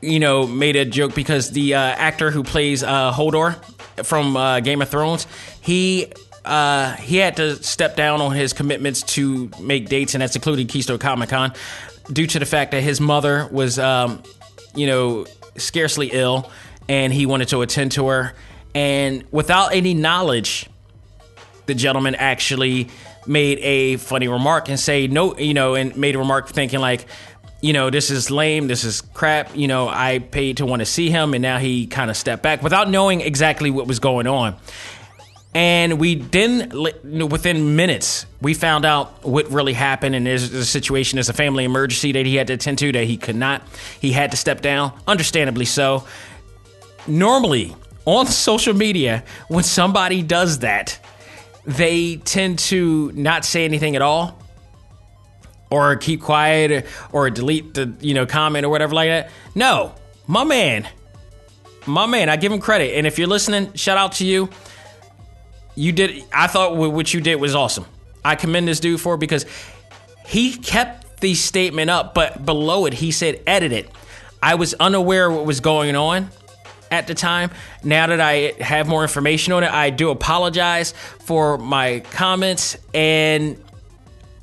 [0.00, 3.62] you know, made a joke because the uh, actor who plays uh, Hodor
[4.04, 5.26] from uh, Game of Thrones,
[5.60, 6.12] he
[6.44, 10.66] uh, he had to step down on his commitments to make dates, and that's including
[10.66, 11.52] Keystone Comic Con,
[12.12, 14.22] due to the fact that his mother was, um,
[14.74, 15.26] you know,
[15.56, 16.50] scarcely ill,
[16.88, 18.34] and he wanted to attend to her.
[18.74, 20.68] And without any knowledge,
[21.66, 22.88] the gentleman actually
[23.26, 27.06] made a funny remark and say no, you know, and made a remark thinking like,
[27.60, 29.56] you know, this is lame, this is crap.
[29.56, 32.42] You know, I paid to want to see him, and now he kind of stepped
[32.42, 34.56] back without knowing exactly what was going on
[35.54, 36.70] And we then,
[37.28, 40.14] within minutes, we found out what really happened.
[40.14, 43.04] And there's a situation, there's a family emergency that he had to attend to that
[43.04, 43.62] he could not.
[44.00, 46.06] He had to step down, understandably so.
[47.06, 50.98] Normally, on social media, when somebody does that,
[51.66, 54.42] they tend to not say anything at all
[55.70, 59.30] or keep quiet or delete the you know comment or whatever like that.
[59.54, 59.94] No,
[60.26, 60.88] my man,
[61.86, 62.96] my man, I give him credit.
[62.96, 64.48] And if you're listening, shout out to you.
[65.74, 66.24] You did.
[66.32, 67.86] I thought what you did was awesome.
[68.24, 69.46] I commend this dude for because
[70.26, 73.90] he kept the statement up, but below it he said, "Edit it."
[74.42, 76.30] I was unaware what was going on
[76.90, 77.50] at the time.
[77.82, 83.62] Now that I have more information on it, I do apologize for my comments and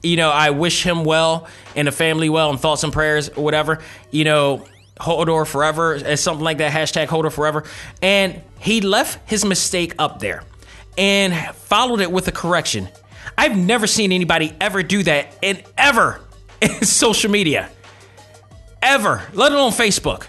[0.01, 3.43] you know, I wish him well and the family well and thoughts and prayers or
[3.43, 3.81] whatever.
[4.11, 4.65] You know,
[4.97, 7.65] Hodor forever, as something like that, hashtag Hodor forever.
[8.01, 10.43] And he left his mistake up there
[10.99, 12.87] and followed it with a correction.
[13.37, 16.21] I've never seen anybody ever do that and ever
[16.61, 17.69] in social media.
[18.81, 20.27] Ever, let alone Facebook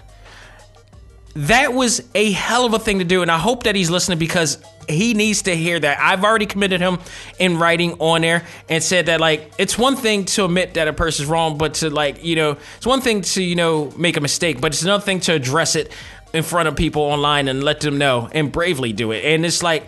[1.35, 3.21] that was a hell of a thing to do.
[3.21, 5.99] And I hope that he's listening because he needs to hear that.
[5.99, 6.99] I've already committed him
[7.39, 10.93] in writing on there and said that, like, it's one thing to admit that a
[10.93, 14.21] person's wrong, but to, like, you know, it's one thing to, you know, make a
[14.21, 15.91] mistake, but it's another thing to address it
[16.33, 19.23] in front of people online and let them know and bravely do it.
[19.23, 19.85] And it's like,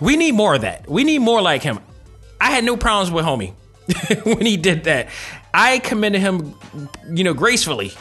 [0.00, 0.88] we need more of that.
[0.88, 1.78] We need more like him.
[2.40, 3.54] I had no problems with homie
[4.24, 5.08] when he did that.
[5.52, 6.54] I commended him,
[7.10, 7.92] you know, gracefully.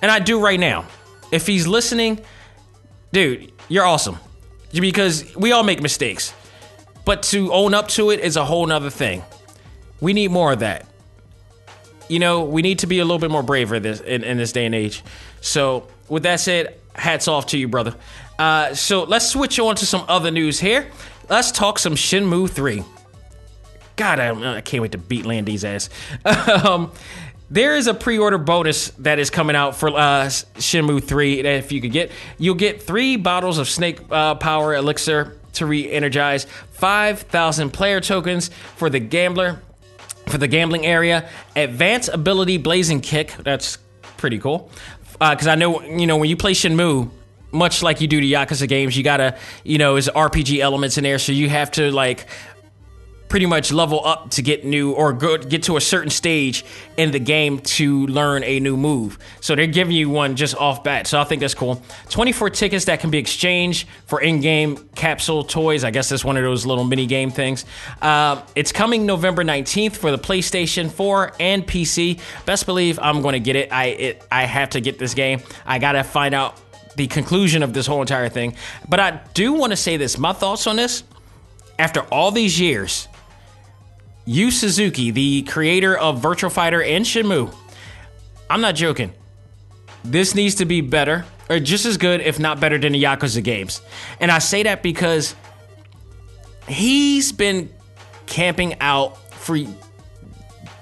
[0.00, 0.86] And I do right now
[1.32, 2.20] if he's listening,
[3.12, 4.18] dude, you're awesome.
[4.72, 6.34] Because we all make mistakes.
[7.04, 9.22] But to own up to it is a whole nother thing.
[10.00, 10.86] We need more of that.
[12.08, 14.52] You know, we need to be a little bit more braver this in, in this
[14.52, 15.02] day and age.
[15.40, 17.94] So, with that said, hats off to you, brother.
[18.38, 20.90] Uh, so let's switch on to some other news here.
[21.28, 22.82] Let's talk some Shenmue 3.
[23.96, 25.90] God, I, I can't wait to beat Lan Di's ass.
[26.64, 26.92] um,
[27.50, 31.70] there is a pre-order bonus that is coming out for uh, Shenmue 3 that if
[31.70, 37.70] you could get, you'll get three bottles of Snake uh, Power Elixir to re-energize, 5,000
[37.72, 39.60] player tokens for the gambler,
[40.28, 43.34] for the gambling area, advanced ability blazing kick.
[43.42, 43.76] That's
[44.16, 44.70] pretty cool.
[45.18, 47.10] Because uh, I know, you know, when you play Shenmue,
[47.52, 51.04] much like you do the Yakuza games, you gotta, you know, there's RPG elements in
[51.04, 52.26] there, so you have to like
[53.28, 56.64] pretty much level up to get new or go, get to a certain stage
[56.96, 59.18] in the game to learn a new move.
[59.40, 61.06] So they're giving you one just off bat.
[61.06, 61.82] So I think that's cool.
[62.08, 65.84] 24 tickets that can be exchanged for in-game capsule toys.
[65.84, 67.64] I guess that's one of those little mini game things.
[68.00, 72.20] Uh, it's coming November 19th for the PlayStation 4 and PC.
[72.46, 73.72] Best believe I'm going to get it.
[73.72, 75.40] I it, I have to get this game.
[75.66, 76.58] I got to find out
[76.98, 78.54] the conclusion of this whole entire thing.
[78.86, 80.18] But I do want to say this.
[80.18, 81.04] My thoughts on this
[81.78, 83.08] after all these years
[84.26, 87.54] Yu Suzuki, the creator of Virtual Fighter and Shenmue.
[88.50, 89.14] I'm not joking.
[90.04, 93.42] This needs to be better, or just as good, if not better, than the Yakuza
[93.42, 93.80] games.
[94.20, 95.34] And I say that because
[96.68, 97.72] he's been
[98.26, 99.56] camping out for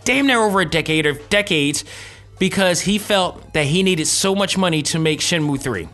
[0.02, 1.84] damn near over a decade or decades
[2.40, 5.88] because he felt that he needed so much money to make Shenmue 3.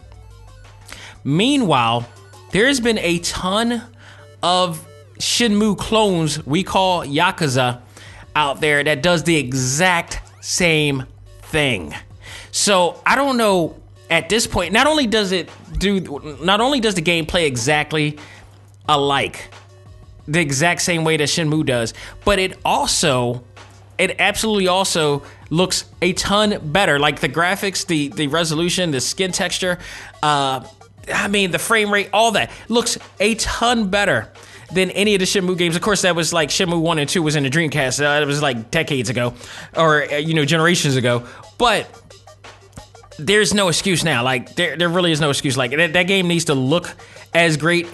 [1.25, 2.09] Meanwhile,
[2.51, 3.83] there's been a ton
[4.43, 4.87] of
[5.19, 7.81] Shenmue clones we call Yakuza
[8.35, 11.05] out there that does the exact same
[11.43, 11.95] thing.
[12.51, 13.81] So I don't know
[14.11, 18.19] at this point, not only does it do, not only does the game play exactly
[18.89, 19.51] alike,
[20.29, 23.43] the exact same way that Shenmue does, but it also,
[23.97, 26.99] it absolutely also looks a ton better.
[26.99, 29.79] Like the graphics, the the resolution, the skin texture,
[30.23, 30.67] uh,
[31.13, 34.33] I mean the frame rate, all that looks a ton better
[34.73, 35.77] than any of the Shenmue games.
[35.77, 38.01] Of course, that was like Shenmue 1 and 2 was in the Dreamcast.
[38.01, 39.35] Uh, it was like decades ago
[39.77, 41.27] or, uh, you know, generations ago.
[41.59, 41.89] But
[43.19, 44.23] there's no excuse now.
[44.23, 45.57] Like, there, there really is no excuse.
[45.57, 46.95] Like, that, that game needs to look
[47.35, 47.87] as great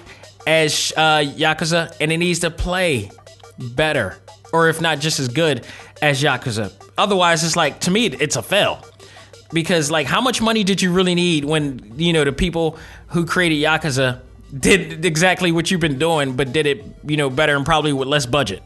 [0.46, 3.10] as uh, Yakuza and it needs to play
[3.58, 4.16] better
[4.52, 5.66] or if not just as good
[6.00, 6.72] as Yakuza.
[6.96, 8.84] Otherwise, it's like, to me, it's a fail
[9.52, 13.26] because like how much money did you really need when you know the people who
[13.26, 14.20] created Yakuza
[14.58, 18.08] did exactly what you've been doing, but did it, you know, better and probably with
[18.08, 18.62] less budget.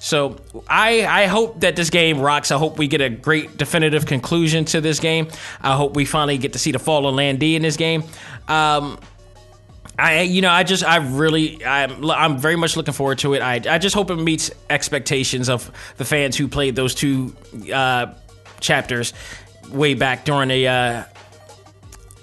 [0.00, 0.36] So
[0.68, 2.50] I I hope that this game rocks.
[2.50, 5.28] I hope we get a great definitive conclusion to this game.
[5.62, 8.04] I hope we finally get to see the fall of Lan Di in this game.
[8.46, 8.98] Um,
[9.98, 13.40] I you know I just I really I'm I'm very much looking forward to it.
[13.40, 17.34] I I just hope it meets expectations of the fans who played those two
[17.72, 18.12] uh,
[18.60, 19.14] chapters
[19.70, 21.04] way back during a uh,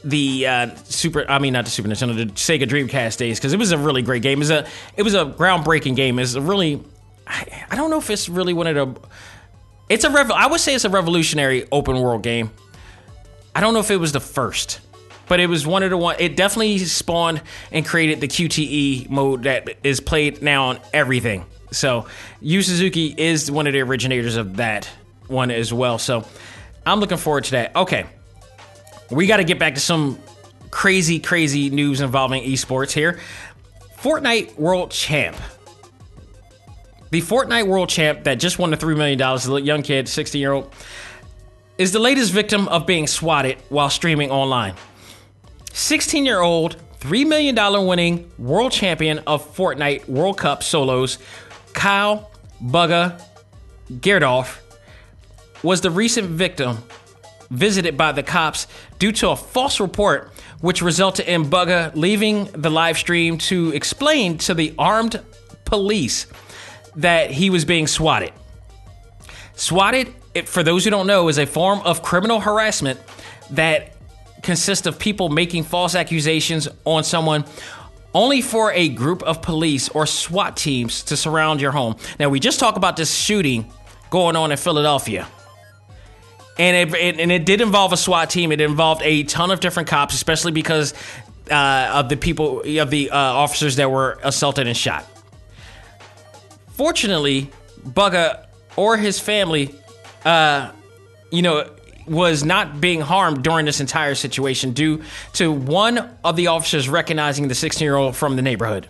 [0.03, 3.59] the uh, super I mean not the Super Nintendo the Sega Dreamcast days because it
[3.59, 4.37] was a really great game.
[4.37, 6.19] It was a it was a groundbreaking game.
[6.19, 6.83] It's a really
[7.27, 9.07] I, I don't know if it's really one of the
[9.89, 12.51] it's a rev I would say it's a revolutionary open world game.
[13.55, 14.79] I don't know if it was the first,
[15.27, 16.15] but it was one of the one.
[16.19, 17.41] It definitely spawned
[17.71, 21.45] and created the QTE mode that is played now on everything.
[21.71, 22.07] So
[22.41, 24.89] Yu Suzuki is one of the originators of that
[25.27, 25.97] one as well.
[25.97, 26.25] So
[26.85, 27.75] I'm looking forward to that.
[27.75, 28.05] Okay,
[29.11, 30.17] we got to get back to some
[30.71, 33.19] crazy, crazy news involving esports here.
[33.97, 35.35] Fortnite World Champ.
[37.11, 40.53] The Fortnite World Champ that just won the $3 million, a young kid, 16 year
[40.53, 40.73] old,
[41.77, 44.75] is the latest victim of being swatted while streaming online.
[45.73, 51.17] 16 year old, $3 million winning world champion of Fortnite World Cup solos,
[51.73, 52.31] Kyle
[52.63, 53.21] Bugha
[53.91, 54.59] Gerdolf,
[55.63, 56.77] was the recent victim
[57.51, 58.65] visited by the cops
[58.97, 60.31] due to a false report,
[60.61, 65.21] which resulted in Bugha leaving the live stream to explain to the armed
[65.65, 66.27] police
[66.95, 68.31] that he was being swatted.
[69.55, 70.13] Swatted,
[70.45, 72.99] for those who don't know, is a form of criminal harassment
[73.51, 73.93] that
[74.41, 77.45] consists of people making false accusations on someone
[78.13, 81.95] only for a group of police or SWAT teams to surround your home.
[82.19, 83.71] Now, we just talked about this shooting
[84.09, 85.27] going on in Philadelphia.
[86.57, 88.51] And it, it, and it did involve a SWAT team.
[88.51, 90.93] It involved a ton of different cops, especially because
[91.49, 95.05] uh, of the people of the uh, officers that were assaulted and shot.
[96.73, 97.49] Fortunately,
[97.85, 98.45] Bugha
[98.75, 99.73] or his family,
[100.25, 100.71] uh,
[101.31, 101.69] you know,
[102.07, 105.01] was not being harmed during this entire situation due
[105.33, 108.87] to one of the officers recognizing the 16 year old from the neighborhood.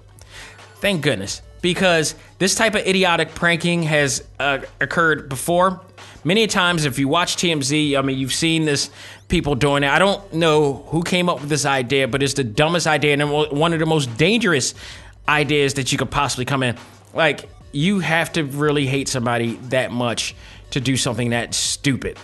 [0.76, 5.82] Thank goodness, because this type of idiotic pranking has uh, occurred before.
[6.24, 8.92] Many times, if you watch TMZ, I mean, you've seen this
[9.28, 9.90] people doing it.
[9.90, 13.32] I don't know who came up with this idea, but it's the dumbest idea and
[13.32, 14.76] one of the most dangerous
[15.28, 16.78] ideas that you could possibly come in.
[17.14, 20.36] Like, you have to really hate somebody that much
[20.72, 22.20] to do something that stupid.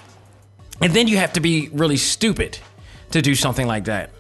[0.82, 2.60] And then you have to be really stupid
[3.12, 4.12] to do something like that.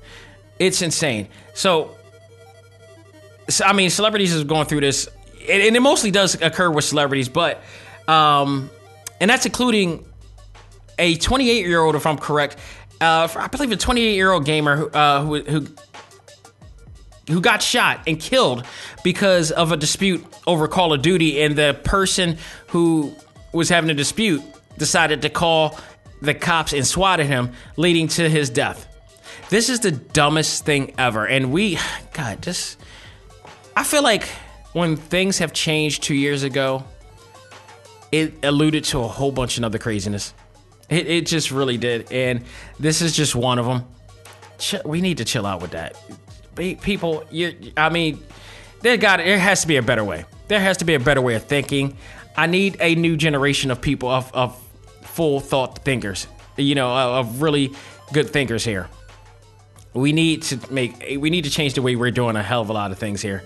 [0.57, 1.27] It's insane.
[1.53, 1.95] So,
[3.47, 5.07] so I mean, celebrities is going through this,
[5.47, 7.61] and it mostly does occur with celebrities, but,
[8.07, 8.71] um,
[9.19, 10.05] and that's including
[10.99, 12.57] a 28 year old, if I'm correct.
[12.99, 15.67] Uh, I believe a 28 year old gamer uh, who, who
[17.27, 18.65] who got shot and killed
[19.03, 22.37] because of a dispute over Call of Duty, and the person
[22.67, 23.13] who
[23.53, 24.41] was having a dispute
[24.77, 25.77] decided to call
[26.21, 28.85] the cops and swatted him, leading to his death.
[29.49, 31.77] This is the dumbest thing ever, and we,
[32.13, 32.79] God, just
[33.75, 34.27] I feel like
[34.73, 36.83] when things have changed two years ago,
[38.11, 40.33] it alluded to a whole bunch of other craziness.
[40.89, 42.43] It, it just really did, and
[42.79, 43.83] this is just one of them.
[44.85, 45.95] We need to chill out with that
[46.57, 48.23] people, you, I mean,
[48.81, 50.25] there got there has to be a better way.
[50.47, 51.97] There has to be a better way of thinking.
[52.35, 54.59] I need a new generation of people of, of
[55.01, 56.27] full thought thinkers.
[56.57, 57.71] You know, of really
[58.13, 58.89] good thinkers here.
[59.93, 62.69] We need to make we need to change the way we're doing a hell of
[62.69, 63.43] a lot of things here.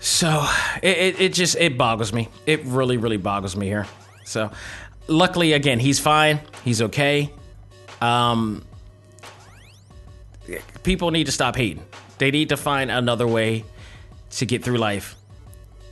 [0.00, 0.46] So
[0.82, 2.28] it, it, it just it boggles me.
[2.46, 3.86] It really really boggles me here.
[4.24, 4.50] So
[5.06, 6.40] luckily again he's fine.
[6.64, 7.32] He's okay.
[8.00, 8.64] Um,
[10.82, 11.84] people need to stop hating.
[12.18, 13.64] They need to find another way
[14.30, 15.16] to get through life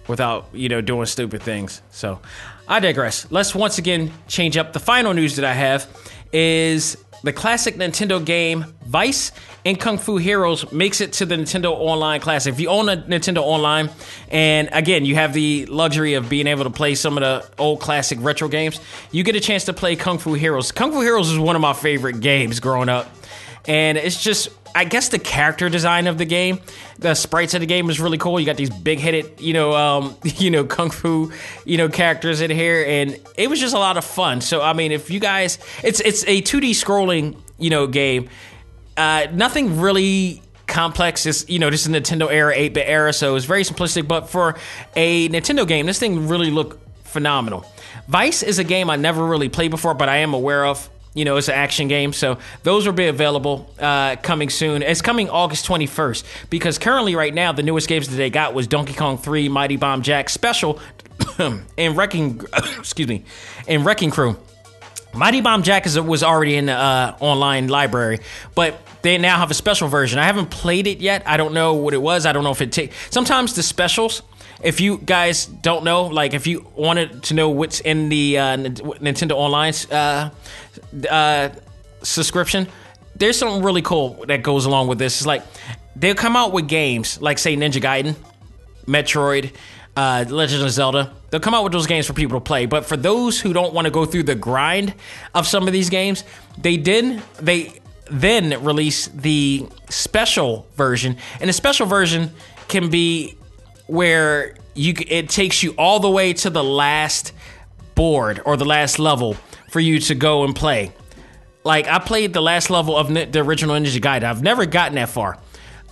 [0.08, 1.82] without, you know, doing stupid things.
[1.90, 2.20] So
[2.68, 3.30] I digress.
[3.30, 4.72] Let's once again change up.
[4.72, 5.86] The final news that I have
[6.32, 6.96] is
[7.26, 9.32] the classic Nintendo game Vice
[9.64, 12.52] and Kung Fu Heroes makes it to the Nintendo Online Classic.
[12.54, 13.90] If you own a Nintendo Online,
[14.30, 17.80] and again, you have the luxury of being able to play some of the old
[17.80, 18.78] classic retro games,
[19.10, 20.70] you get a chance to play Kung Fu Heroes.
[20.70, 23.10] Kung Fu Heroes is one of my favorite games growing up.
[23.66, 26.60] And it's just I guess the character design of the game,
[26.98, 28.38] the sprites of the game is really cool.
[28.38, 31.32] You got these big headed, you know, um, you know, kung fu,
[31.64, 34.42] you know, characters in here, and it was just a lot of fun.
[34.42, 38.28] So I mean, if you guys, it's it's a 2D scrolling, you know, game.
[38.98, 41.24] Uh, nothing really complex.
[41.24, 44.06] Is you know, this is Nintendo era, 8 bit era, so it's very simplistic.
[44.06, 44.58] But for
[44.94, 47.64] a Nintendo game, this thing really looked phenomenal.
[48.08, 51.24] Vice is a game I never really played before, but I am aware of you
[51.24, 52.12] know, it's an action game.
[52.12, 54.82] So those will be available uh, coming soon.
[54.82, 58.66] It's coming August 21st because currently, right now, the newest games that they got was
[58.66, 60.78] Donkey Kong 3, Mighty Bomb Jack Special,
[61.38, 62.42] and Wrecking,
[62.78, 63.24] excuse me,
[63.66, 64.36] and Wrecking Crew.
[65.14, 68.20] Mighty Bomb Jack is, was already in the uh, online library,
[68.54, 70.18] but they now have a special version.
[70.18, 71.22] I haven't played it yet.
[71.26, 72.26] I don't know what it was.
[72.26, 72.94] I don't know if it takes.
[73.10, 74.20] Sometimes the specials
[74.62, 78.56] if you guys don't know, like if you wanted to know what's in the uh,
[78.56, 80.30] Nintendo Online uh,
[81.10, 81.48] uh,
[82.02, 82.68] subscription,
[83.14, 85.20] there's something really cool that goes along with this.
[85.20, 85.42] It's like
[85.94, 88.14] they'll come out with games like say Ninja Gaiden,
[88.86, 89.52] Metroid,
[89.96, 91.12] uh, Legend of Zelda.
[91.30, 92.66] They'll come out with those games for people to play.
[92.66, 94.94] But for those who don't want to go through the grind
[95.34, 96.24] of some of these games,
[96.58, 97.80] they did they
[98.10, 102.30] then release the special version, and the special version
[102.68, 103.35] can be
[103.86, 107.32] where you it takes you all the way to the last
[107.94, 109.34] board or the last level
[109.68, 110.92] for you to go and play.
[111.64, 114.24] Like I played the last level of the original Ninja Gaiden.
[114.24, 115.38] I've never gotten that far.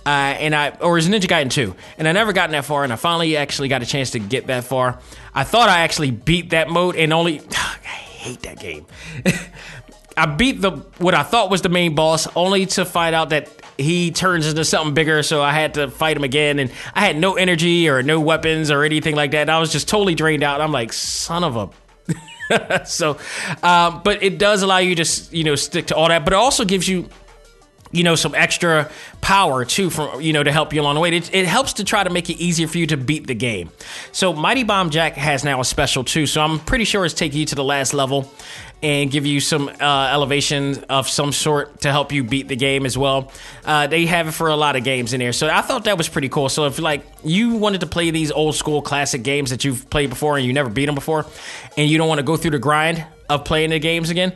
[0.05, 2.93] Uh, and I or is Ninja Gaiden 2, and I never gotten that far, and
[2.93, 4.99] I finally actually got a chance to get that far.
[5.33, 8.85] I thought I actually beat that mode, and only I hate that game.
[10.17, 13.49] I beat the what I thought was the main boss, only to find out that
[13.77, 15.23] he turns into something bigger.
[15.23, 18.71] So I had to fight him again, and I had no energy or no weapons
[18.71, 19.41] or anything like that.
[19.41, 20.61] And I was just totally drained out.
[20.61, 22.85] I'm like, son of a.
[22.85, 23.17] so,
[23.63, 26.37] um, but it does allow you to you know stick to all that, but it
[26.37, 27.09] also gives you
[27.95, 28.91] you know some extra
[29.21, 31.15] power too from you know to help you along the way.
[31.15, 33.69] It, it, helps to try to make it easier for you to beat the game.
[34.11, 36.25] So mighty bomb jack has now a special too.
[36.25, 38.29] So i'm pretty sure it's taking you to the last level
[38.83, 42.85] and give you some uh, elevation of some sort to help you beat the game
[42.85, 43.31] as well.
[43.63, 45.33] Uh, they have it for a lot of games in there.
[45.33, 46.49] So i thought that was pretty cool.
[46.49, 50.09] So if like you wanted to play these old school classic games that you've played
[50.09, 51.25] before and you never beat them before
[51.77, 54.33] and you don't want to go through the grind of playing the games again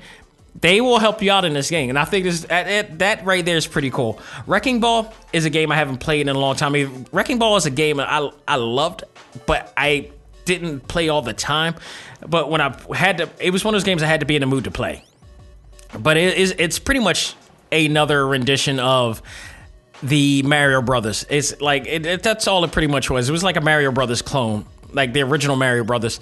[0.60, 3.46] they will help you out in this game, and I think this that, that right
[3.46, 4.20] there is pretty cool.
[4.48, 6.74] Wrecking Ball is a game I haven't played in a long time.
[6.76, 9.04] I mean, Wrecking Ball is a game I I loved,
[9.46, 10.12] but I
[10.46, 11.76] didn't play all the time.
[12.28, 14.36] But when I had to, it was one of those games I had to be
[14.36, 15.04] in the mood to play.
[15.98, 17.36] But it is it's pretty much
[17.72, 19.22] another rendition of
[20.04, 21.26] the Mario Brothers.
[21.30, 23.30] It's like it, it, that's all it pretty much was.
[23.30, 26.20] It was like a Mario Brothers clone, like the original Mario Brothers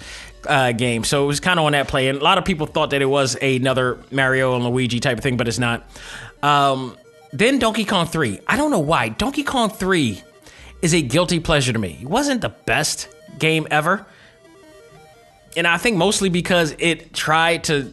[0.48, 1.04] uh, game.
[1.04, 3.02] So it was kind of on that play, and a lot of people thought that
[3.02, 5.88] it was another Mario and Luigi type of thing, but it's not.
[6.42, 6.96] Um,
[7.32, 8.40] then Donkey Kong 3.
[8.46, 9.10] I don't know why.
[9.10, 10.22] Donkey Kong 3
[10.82, 11.98] is a guilty pleasure to me.
[12.00, 14.06] It wasn't the best game ever.
[15.56, 17.92] And I think mostly because it tried to,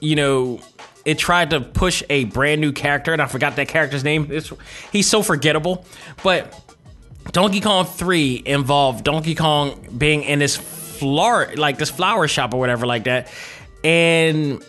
[0.00, 0.60] you know,
[1.04, 4.28] it tried to push a brand new character, and I forgot that character's name.
[4.30, 4.52] It's,
[4.92, 5.84] he's so forgettable.
[6.22, 6.58] But
[7.32, 10.56] Donkey Kong 3 involved Donkey Kong being in this
[11.02, 13.32] flower, like this flower shop or whatever, like that.
[13.84, 14.64] And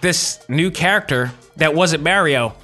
[0.00, 2.54] this new character that wasn't Mario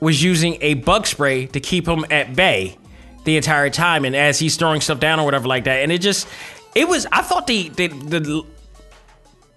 [0.00, 2.76] was using a bug spray to keep him at bay
[3.24, 4.04] the entire time.
[4.04, 5.82] And as he's throwing stuff down or whatever, like that.
[5.82, 6.26] And it just,
[6.74, 8.46] it was, I thought the, the, the,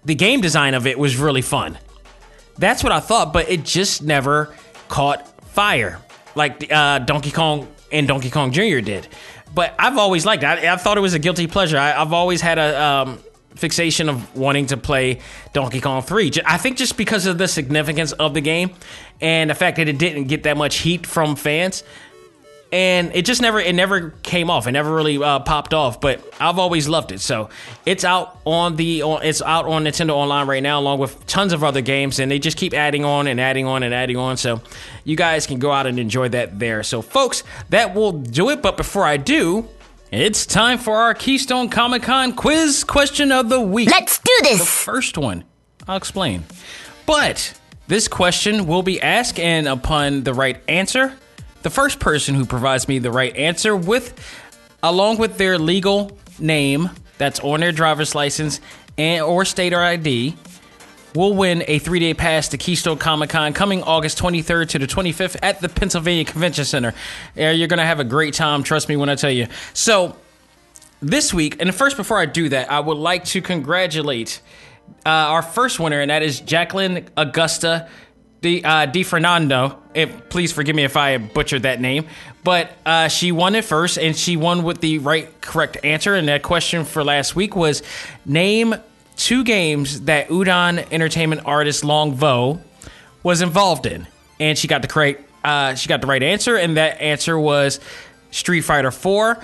[0.04, 1.78] the game design of it was really fun.
[2.58, 4.54] That's what I thought, but it just never
[4.88, 6.00] caught fire
[6.34, 8.80] like uh, Donkey Kong and Donkey Kong Jr.
[8.80, 9.08] did.
[9.54, 10.46] But I've always liked it.
[10.46, 11.78] I, I thought it was a guilty pleasure.
[11.78, 13.18] I, have always had a um,
[13.54, 15.20] fixation of wanting to play
[15.52, 16.32] Donkey Kong 3.
[16.44, 18.70] I think just because of the significance of the game
[19.20, 21.84] and the fact that it didn't get that much heat from fans
[22.72, 24.66] and it just never it never came off.
[24.66, 26.00] It never really uh, popped off.
[26.00, 27.20] But I've always loved it.
[27.20, 27.50] So
[27.84, 31.52] it's out on the on, it's out on Nintendo Online right now, along with tons
[31.52, 34.38] of other games, and they just keep adding on and adding on and adding on.
[34.38, 34.62] So
[35.04, 36.82] you guys can go out and enjoy that there.
[36.82, 38.62] So folks, that will do it.
[38.62, 39.68] But before I do.
[40.10, 43.90] It's time for our Keystone Comic Con quiz question of the week.
[43.90, 44.58] Let's do this.
[44.58, 45.44] The first one,
[45.88, 46.44] I'll explain.
[47.06, 47.58] But
[47.88, 51.16] this question will be asked, and upon the right answer,
[51.62, 54.14] the first person who provides me the right answer with
[54.82, 58.60] along with their legal name that's on their driver's license
[58.98, 60.36] and or state or ID
[61.14, 65.36] will win a three-day pass to Keystone Comic Con coming August 23rd to the 25th
[65.42, 66.94] at the Pennsylvania Convention Center.
[67.36, 69.46] You're gonna have a great time, trust me when I tell you.
[69.74, 70.16] So
[71.00, 74.40] this week, and first before I do that, I would like to congratulate
[75.04, 77.88] uh, our first winner, and that is Jacqueline Augusta
[78.42, 79.78] Di, uh, Di Fernando.
[80.28, 82.06] Please forgive me if I butchered that name,
[82.44, 86.14] but uh, she won it first, and she won with the right correct answer.
[86.14, 87.82] And that question for last week was
[88.26, 88.74] name
[89.16, 92.60] two games that Udon Entertainment artist Long Vo
[93.22, 94.06] was involved in,
[94.40, 97.80] and she got the correct uh, she got the right answer, and that answer was
[98.30, 99.42] Street Fighter Four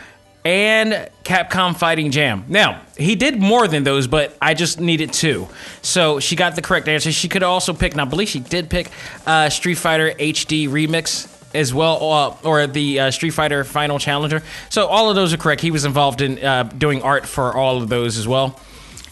[0.49, 2.46] and Capcom Fighting Jam.
[2.49, 5.46] Now, he did more than those, but I just needed two.
[5.82, 7.12] So she got the correct answer.
[7.12, 8.90] She could also pick, and I believe she did pick
[9.26, 14.42] uh, Street Fighter HD Remix as well, uh, or the uh, Street Fighter Final Challenger.
[14.70, 15.61] So all of those are correct.
[15.61, 18.59] He was involved in uh, doing art for all of those as well.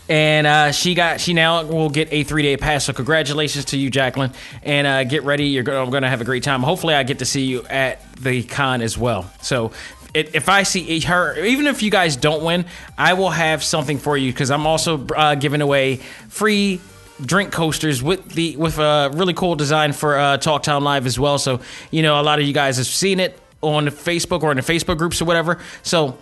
[0.09, 2.85] And uh, she got she now will get a three day pass.
[2.85, 4.33] So congratulations to you, Jacqueline,
[4.63, 5.49] and uh, get ready.
[5.49, 6.63] You're going to have a great time.
[6.63, 9.31] Hopefully, I get to see you at the con as well.
[9.43, 9.73] So
[10.17, 14.17] if I see her, even if you guys don't win, I will have something for
[14.17, 15.97] you because I'm also uh, giving away
[16.29, 16.81] free
[17.25, 21.19] drink coasters with the with a really cool design for uh, Talk Time Live as
[21.19, 21.39] well.
[21.39, 21.61] So
[21.91, 24.63] you know, a lot of you guys have seen it on Facebook or in the
[24.63, 25.59] Facebook groups or whatever.
[25.83, 26.19] So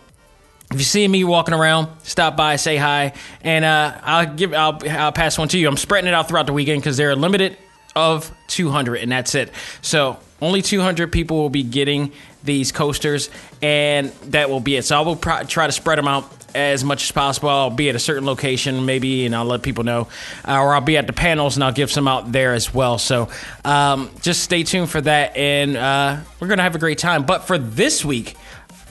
[0.70, 4.78] if you see me walking around, stop by, say hi, and uh, I'll give I'll,
[4.88, 5.68] I'll pass one to you.
[5.68, 7.57] I'm spreading it out throughout the weekend because they're limited
[7.97, 9.53] of 200, and that's it.
[9.82, 12.12] So only 200 people will be getting
[12.43, 13.30] these coasters,
[13.62, 14.85] and that will be it.
[14.85, 17.49] So I will pr- try to spread them out as much as possible.
[17.49, 20.09] I'll be at a certain location, maybe, and I'll let people know,
[20.47, 22.99] uh, or I'll be at the panels and I'll give some out there as well.
[22.99, 23.28] So
[23.64, 27.24] um, just stay tuned for that, and uh, we're gonna have a great time.
[27.24, 28.37] But for this week,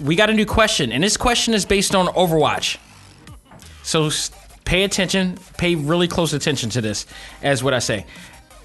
[0.01, 2.77] we got a new question, and this question is based on Overwatch.
[3.83, 4.09] So
[4.65, 7.05] pay attention, pay really close attention to this,
[7.41, 8.05] as what I say.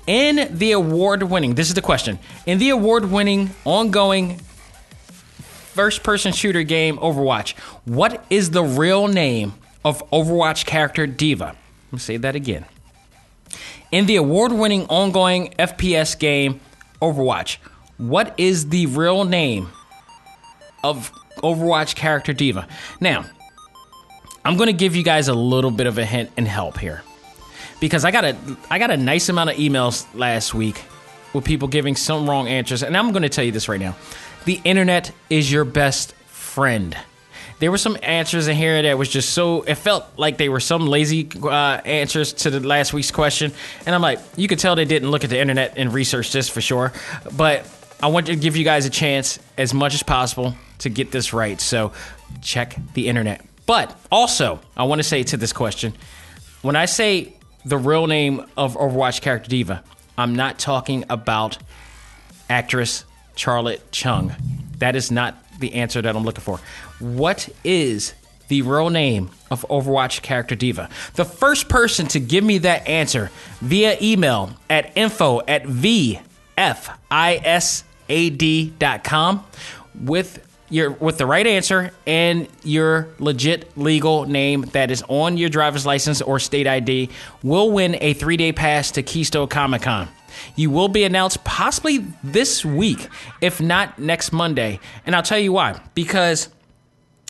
[0.08, 2.18] In the award winning, this is the question.
[2.46, 7.52] In the award winning, ongoing first person shooter game Overwatch,
[7.84, 9.52] what is the real name
[9.84, 11.44] of Overwatch character D.Va?
[11.44, 12.64] Let me say that again.
[13.92, 16.62] In the award winning ongoing FPS game
[17.02, 17.58] Overwatch,
[17.98, 19.68] what is the real name
[20.82, 22.66] of Overwatch character D.Va?
[22.98, 23.26] Now,
[24.42, 27.02] I'm going to give you guys a little bit of a hint and help here
[27.80, 28.36] because I got a
[28.70, 30.82] I got a nice amount of emails last week
[31.32, 33.96] with people giving some wrong answers, and I'm going to tell you this right now:
[34.44, 36.96] the internet is your best friend.
[37.60, 40.60] There were some answers in here that was just so it felt like they were
[40.60, 41.48] some lazy uh,
[41.84, 43.52] answers to the last week's question,
[43.84, 46.48] and I'm like, you could tell they didn't look at the internet and research this
[46.48, 46.92] for sure.
[47.36, 47.66] But
[48.00, 51.32] I want to give you guys a chance as much as possible to get this
[51.32, 51.60] right.
[51.60, 51.92] So
[52.42, 53.44] check the internet.
[53.66, 55.92] But also, I want to say to this question,
[56.62, 57.34] when I say
[57.68, 59.82] the real name of Overwatch character D.Va.
[60.16, 61.58] I'm not talking about
[62.48, 63.04] actress
[63.36, 64.34] Charlet Chung.
[64.78, 66.60] That is not the answer that I'm looking for.
[66.98, 68.14] What is
[68.48, 70.88] the real name of Overwatch character D.Va?
[71.14, 76.24] The first person to give me that answer via email at info at vfisad.com
[80.00, 85.86] with with the right answer and your legit legal name that is on your driver's
[85.86, 87.08] license or state ID
[87.42, 90.08] will win a three day pass to Keystone Comic Con.
[90.56, 93.08] You will be announced possibly this week,
[93.40, 94.78] if not next Monday.
[95.06, 95.80] And I'll tell you why.
[95.94, 96.48] Because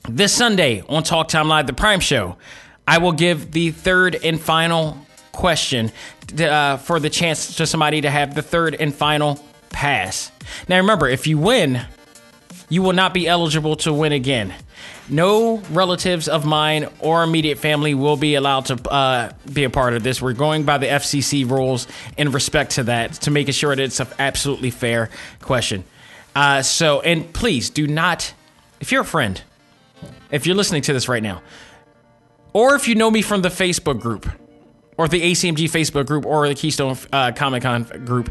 [0.08, 2.36] this Sunday on Talk Time Live, the Prime Show,
[2.86, 4.98] I will give the third and final
[5.32, 5.92] question
[6.40, 9.38] uh, for the chance to somebody to have the third and final
[9.70, 10.32] pass.
[10.68, 11.80] Now remember, if you win,
[12.68, 14.54] you will not be eligible to win again.
[15.08, 19.94] No relatives of mine or immediate family will be allowed to uh, be a part
[19.94, 20.20] of this.
[20.20, 24.00] We're going by the FCC rules in respect to that to make sure that it's
[24.00, 25.08] an absolutely fair
[25.40, 25.84] question.
[26.36, 28.32] Uh, so, and please do not,
[28.80, 29.42] if you're a friend,
[30.30, 31.42] if you're listening to this right now,
[32.52, 34.30] or if you know me from the Facebook group,
[34.96, 38.30] or the ACMG Facebook group, or the Keystone uh, Comic Con group,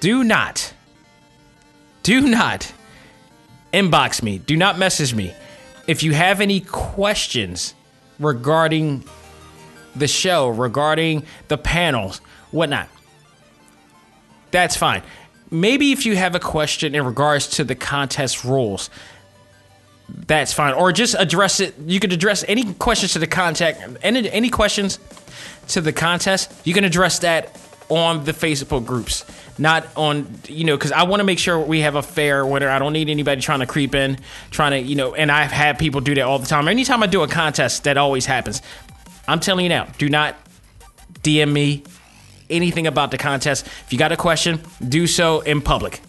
[0.00, 0.72] do not,
[2.02, 2.72] do not
[3.76, 4.38] inbox me.
[4.38, 5.34] Do not message me.
[5.86, 7.74] If you have any questions
[8.18, 9.04] regarding
[9.94, 12.20] the show, regarding the panels,
[12.50, 12.88] whatnot,
[14.50, 15.02] that's fine.
[15.50, 18.90] Maybe if you have a question in regards to the contest rules,
[20.08, 20.74] that's fine.
[20.74, 21.74] Or just address it.
[21.86, 24.98] You could address any questions to the contact, any, any questions
[25.68, 26.52] to the contest.
[26.64, 27.54] You can address that
[27.88, 29.24] on the Facebook groups,
[29.58, 32.68] not on you know because I want to make sure we have a fair winner.
[32.68, 34.18] I don't need anybody trying to creep in,
[34.50, 35.14] trying to you know.
[35.14, 36.68] And I've had people do that all the time.
[36.68, 38.62] Anytime I do a contest, that always happens.
[39.28, 40.36] I'm telling you now, do not
[41.22, 41.82] DM me
[42.48, 43.66] anything about the contest.
[43.66, 46.00] If you got a question, do so in public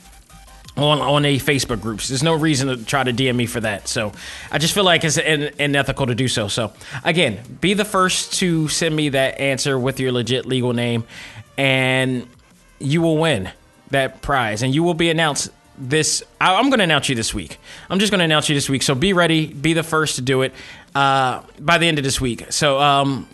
[0.77, 2.07] on on a Facebook groups.
[2.07, 3.87] There's no reason to try to DM me for that.
[3.87, 4.11] So
[4.51, 6.47] I just feel like it's unethical to do so.
[6.47, 6.71] So
[7.03, 11.05] again, be the first to send me that answer with your legit legal name,
[11.57, 12.27] and
[12.79, 13.51] you will win
[13.91, 15.49] that prize, and you will be announced.
[15.79, 17.59] This I'm going to announce you this week.
[17.87, 18.81] I'm just going to announce you this week.
[18.81, 19.45] So be ready.
[19.45, 20.51] Be the first to do it
[20.95, 22.51] uh, by the end of this week.
[22.51, 23.27] So um,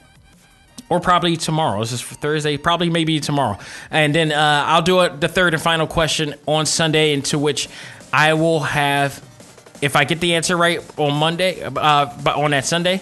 [0.90, 1.80] or probably tomorrow.
[1.80, 3.58] This is for Thursday, probably maybe tomorrow.
[3.90, 7.68] And then uh, I'll do it the third and final question on Sunday, into which
[8.12, 9.24] I will have,
[9.82, 12.06] if I get the answer right on Monday, uh,
[12.36, 13.02] on that Sunday.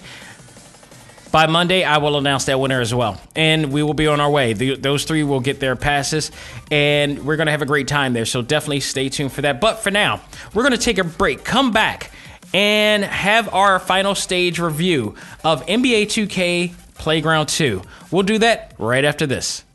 [1.32, 3.20] By Monday, I will announce that winner as well.
[3.38, 4.52] And we will be on our way.
[4.52, 6.30] The, those three will get their passes,
[6.70, 8.26] and we're going to have a great time there.
[8.26, 9.62] So definitely stay tuned for that.
[9.62, 10.20] But for now,
[10.54, 12.12] we're going to take a break, come back,
[12.54, 17.82] and have our final stage review of NBA 2K Playground 2.
[18.12, 19.64] We'll do that right after this.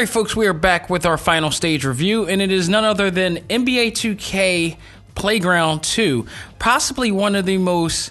[0.00, 3.10] Right, folks, we are back with our final stage review, and it is none other
[3.10, 4.78] than NBA 2K
[5.14, 6.24] Playground 2,
[6.58, 8.10] possibly one of the most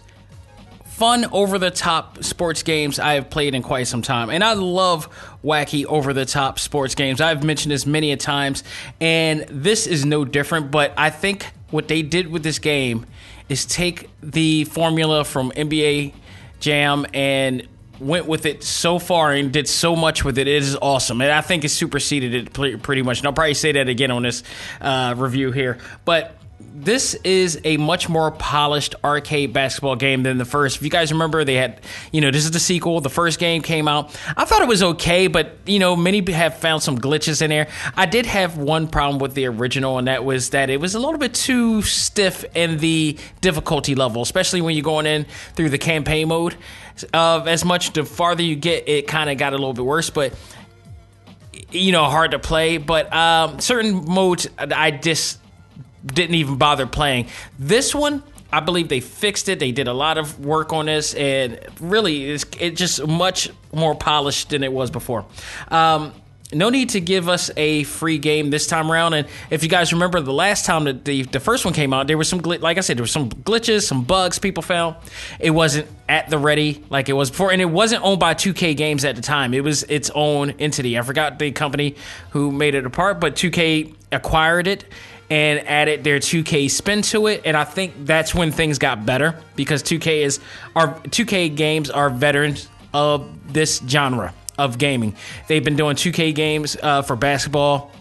[0.86, 4.30] fun over the top sports games I have played in quite some time.
[4.30, 5.10] And I love
[5.44, 7.22] wacky over the top sports games.
[7.22, 8.64] I've mentioned this many a times,
[9.02, 13.08] and this is no different, but I think what they did with this game
[13.48, 16.14] is take the formula from NBA
[16.60, 17.68] Jam and
[18.00, 20.48] went with it so far and did so much with it.
[20.48, 23.20] It is awesome, and I think it superseded it pretty much.
[23.20, 24.44] And I'll probably say that again on this
[24.82, 26.36] uh, review here, but.
[26.82, 30.78] This is a much more polished arcade basketball game than the first.
[30.78, 31.82] If you guys remember, they had,
[32.14, 33.02] you know, this is the sequel.
[33.02, 34.18] The first game came out.
[34.38, 37.68] I thought it was okay, but, you know, many have found some glitches in there.
[37.98, 41.00] I did have one problem with the original, and that was that it was a
[41.00, 45.26] little bit too stiff in the difficulty level, especially when you're going in
[45.56, 46.56] through the campaign mode.
[47.14, 50.10] Uh, as much the farther you get, it kind of got a little bit worse,
[50.10, 50.34] but
[51.72, 52.78] you know, hard to play.
[52.78, 55.40] But um, certain modes, I just
[56.06, 57.28] didn't even bother playing.
[57.58, 59.60] This one, I believe they fixed it.
[59.60, 63.96] They did a lot of work on this, and really, it's it just much more
[63.96, 65.26] polished than it was before.
[65.70, 66.14] Um,
[66.52, 69.14] no need to give us a free game this time around.
[69.14, 72.08] And if you guys remember the last time that the, the first one came out,
[72.08, 74.96] there was some gl- like I said, there were some glitches, some bugs people found.
[75.40, 78.76] It wasn't at the ready like it was before, and it wasn't owned by 2K
[78.76, 79.54] Games at the time.
[79.54, 80.98] It was its own entity.
[80.98, 81.96] I forgot the company
[82.32, 84.86] who made it apart, but 2K acquired it
[85.30, 89.40] and added their 2K spin to it, and I think that's when things got better
[89.56, 90.40] because 2K is
[90.76, 95.16] our 2K games are veterans of this genre of gaming.
[95.48, 97.92] They've been doing 2K games uh, for basketball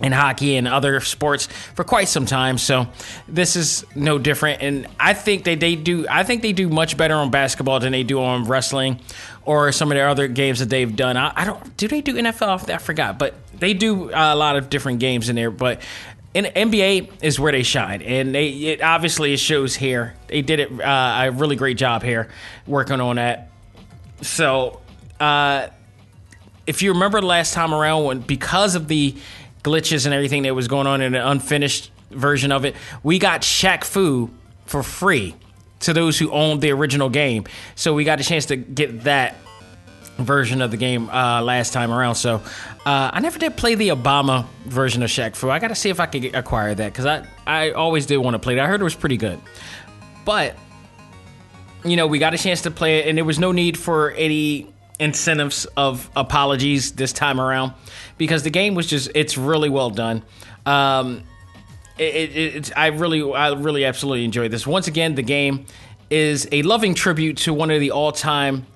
[0.00, 2.58] and hockey and other sports for quite some time.
[2.58, 2.86] So
[3.26, 4.62] this is no different.
[4.62, 7.92] And I think they, they do I think they do much better on basketball than
[7.92, 9.00] they do on wrestling
[9.44, 11.16] or some of their other games that they've done.
[11.16, 12.70] I, I don't do they do NFL?
[12.70, 15.50] I forgot, but they do a lot of different games in there.
[15.50, 15.82] But
[16.34, 20.14] in NBA is where they shine, and they it obviously it shows here.
[20.28, 22.28] They did it uh, a really great job here
[22.66, 23.50] working on that.
[24.22, 24.80] So.
[25.18, 25.68] Uh,
[26.68, 29.16] if you remember the last time around when because of the
[29.64, 33.40] glitches and everything that was going on in an unfinished version of it, we got
[33.40, 34.30] Shaq Fu
[34.66, 35.34] for free
[35.80, 37.44] to those who owned the original game.
[37.74, 39.36] So we got a chance to get that
[40.18, 42.16] version of the game uh, last time around.
[42.16, 42.42] So
[42.84, 45.48] uh, I never did play the Obama version of Shaq Fu.
[45.48, 48.18] I got to see if I could get, acquire that because I, I always did
[48.18, 48.60] want to play it.
[48.60, 49.40] I heard it was pretty good.
[50.24, 50.56] But,
[51.84, 54.10] you know, we got a chance to play it, and there was no need for
[54.10, 57.72] any incentives of apologies this time around
[58.18, 60.24] because the game was just it's really well done.
[60.66, 61.22] Um,
[61.96, 64.66] it, it, it's I really I really absolutely enjoyed this.
[64.66, 65.66] Once again, the game
[66.10, 68.66] is a loving tribute to one of the all-time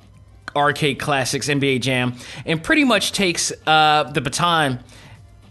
[0.57, 4.81] arcade classics, NBA Jam, and pretty much takes uh, the baton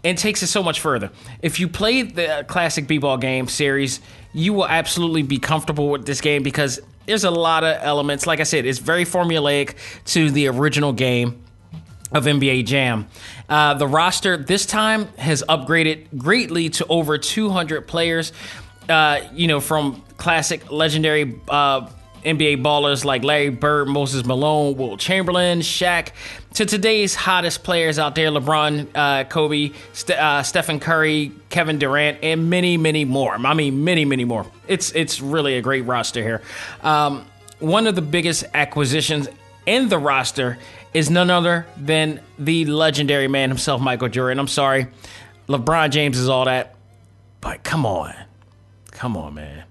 [0.04, 1.10] and takes it so much further.
[1.42, 4.00] If you play the classic b-ball game series,
[4.32, 8.26] you will absolutely be comfortable with this game because there's a lot of elements.
[8.26, 9.76] Like I said, it's very formulaic
[10.06, 11.42] to the original game
[12.12, 13.08] of NBA Jam.
[13.48, 18.32] Uh, the roster this time has upgraded greatly to over 200 players.
[18.88, 21.88] Uh, you know, from classic, legendary uh,
[22.24, 26.10] NBA ballers like Larry Bird, Moses Malone, Wilt Chamberlain, Shaq,
[26.54, 32.18] to today's hottest players out there LeBron, uh, Kobe, St- uh, Stephen Curry, Kevin Durant,
[32.22, 33.34] and many, many more.
[33.34, 34.46] I mean, many, many more.
[34.68, 36.42] It's, it's really a great roster here.
[36.82, 37.26] Um,
[37.58, 39.28] one of the biggest acquisitions
[39.66, 40.58] in the roster
[40.92, 44.38] is none other than the legendary man himself, Michael Jordan.
[44.38, 44.88] I'm sorry,
[45.48, 46.76] LeBron James is all that,
[47.40, 48.14] but come on.
[48.90, 49.64] Come on, man.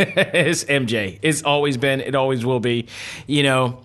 [0.06, 1.18] it's MJ.
[1.20, 2.86] It's always been, it always will be.
[3.26, 3.80] You know,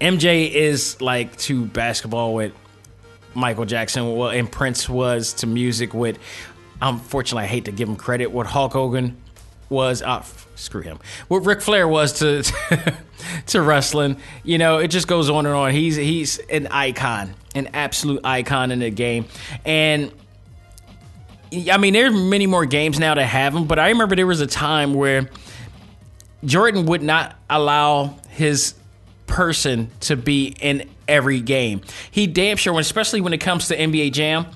[0.00, 2.52] MJ is like to basketball with
[3.34, 6.18] Michael Jackson, well, and Prince was to music with.
[6.82, 8.32] Unfortunately, I hate to give him credit.
[8.32, 9.16] What Hulk Hogan
[9.68, 10.24] was, uh,
[10.56, 10.98] screw him.
[11.28, 12.42] What Ric Flair was to
[13.46, 14.16] to wrestling.
[14.42, 15.72] You know, it just goes on and on.
[15.72, 19.26] He's he's an icon, an absolute icon in the game,
[19.64, 20.10] and.
[21.52, 24.40] I mean, there's many more games now that have him, but I remember there was
[24.40, 25.30] a time where
[26.44, 28.74] Jordan would not allow his
[29.26, 31.80] person to be in every game.
[32.10, 34.46] He damn sure, especially when it comes to NBA Jam,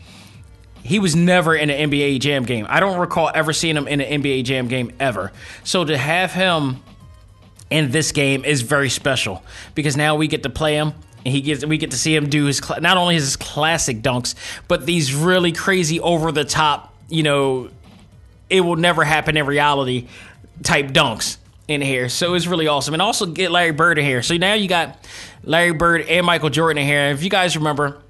[0.82, 2.66] he was never in an NBA Jam game.
[2.68, 5.32] I don't recall ever seeing him in an NBA Jam game ever.
[5.64, 6.82] So to have him
[7.70, 9.42] in this game is very special
[9.74, 10.92] because now we get to play him.
[11.24, 14.34] And he gets, we get to see him do his not only his classic dunks,
[14.68, 17.70] but these really crazy over the top, you know,
[18.50, 20.08] it will never happen in reality
[20.62, 21.36] type dunks
[21.68, 22.08] in here.
[22.08, 22.92] So it's really awesome.
[22.94, 24.22] And also get Larry Bird in here.
[24.22, 24.98] So now you got
[25.44, 27.10] Larry Bird and Michael Jordan in here.
[27.10, 28.02] If you guys remember,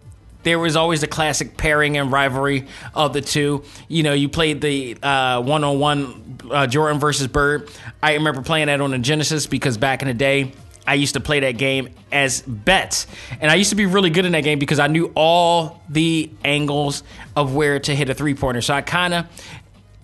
[0.43, 3.63] there was always the classic pairing and rivalry of the two.
[3.87, 6.39] You know, you played the one on one
[6.69, 7.71] Jordan versus Bird.
[8.03, 10.53] I remember playing that on the Genesis because back in the day,
[10.87, 13.07] I used to play that game as bets.
[13.41, 16.31] And I used to be really good in that game because I knew all the
[16.45, 17.05] angles
[17.37, 18.61] of where to hit a three pointer.
[18.61, 19.27] So I kind of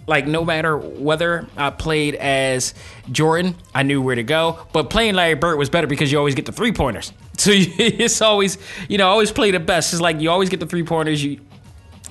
[0.07, 2.75] like no matter whether I played as
[3.13, 4.67] Jordan, I knew where to go.
[4.73, 7.13] But playing Larry Bird was better because you always get the three pointers.
[7.39, 8.59] So it's always,
[8.89, 9.93] you know, always play the best.
[9.93, 11.23] It's like you always get the three pointers.
[11.23, 11.39] You,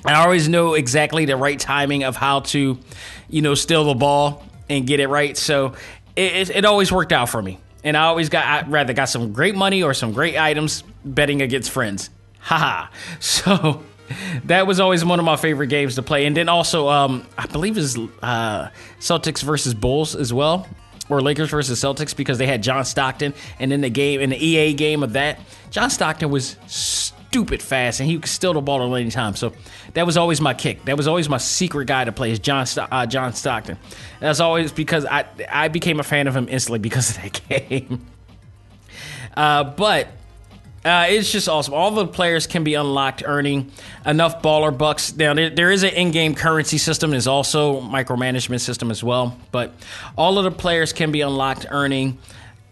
[0.05, 2.79] I always know exactly the right timing of how to,
[3.27, 5.35] you know, steal the ball and get it right.
[5.35, 5.73] So
[6.15, 7.59] it, it, it always worked out for me.
[7.83, 11.41] And I always got, I rather got some great money or some great items betting
[11.41, 12.09] against friends.
[12.39, 12.87] Haha.
[13.19, 13.83] So
[14.45, 16.25] that was always one of my favorite games to play.
[16.25, 18.69] And then also, um, I believe is uh,
[18.99, 20.67] Celtics versus Bulls as well,
[21.09, 23.33] or Lakers versus Celtics because they had John Stockton.
[23.59, 25.39] And in the game, in the EA game of that,
[25.71, 26.55] John Stockton was
[27.29, 29.35] stupid fast and he could steal the ball at any time.
[29.35, 29.53] So
[29.93, 30.85] that was always my kick.
[30.85, 33.77] That was always my secret guy to play is John uh, John Stockton.
[34.19, 38.05] That's always because I I became a fan of him instantly because of that game.
[39.35, 40.07] Uh, but
[40.83, 41.73] uh, it's just awesome.
[41.73, 43.71] All the players can be unlocked, earning
[44.05, 45.15] enough baller bucks.
[45.15, 47.11] Now there, there is an in-game currency system.
[47.11, 49.37] There's also micromanagement system as well.
[49.51, 49.73] But
[50.17, 52.17] all of the players can be unlocked, earning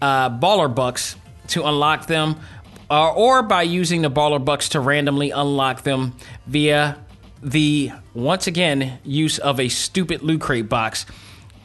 [0.01, 1.17] uh, baller bucks
[1.49, 2.37] to unlock them,
[2.89, 6.15] uh, or by using the baller bucks to randomly unlock them
[6.47, 6.97] via
[7.41, 11.05] the once again use of a stupid loot crate box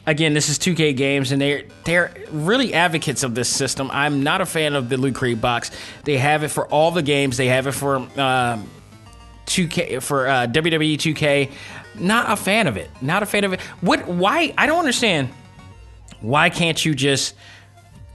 [0.05, 3.89] again, this is 2K games, and they're they're really advocates of this system.
[3.91, 5.71] I'm not a fan of the Loot Crate box.
[6.03, 7.37] They have it for all the games.
[7.37, 8.59] They have it for uh,
[9.45, 11.51] 2K for uh, WWE 2K.
[11.99, 12.89] Not a fan of it.
[13.01, 13.61] Not a fan of it.
[13.81, 14.07] What?
[14.07, 14.53] Why?
[14.57, 15.29] I don't understand.
[16.21, 17.35] Why can't you just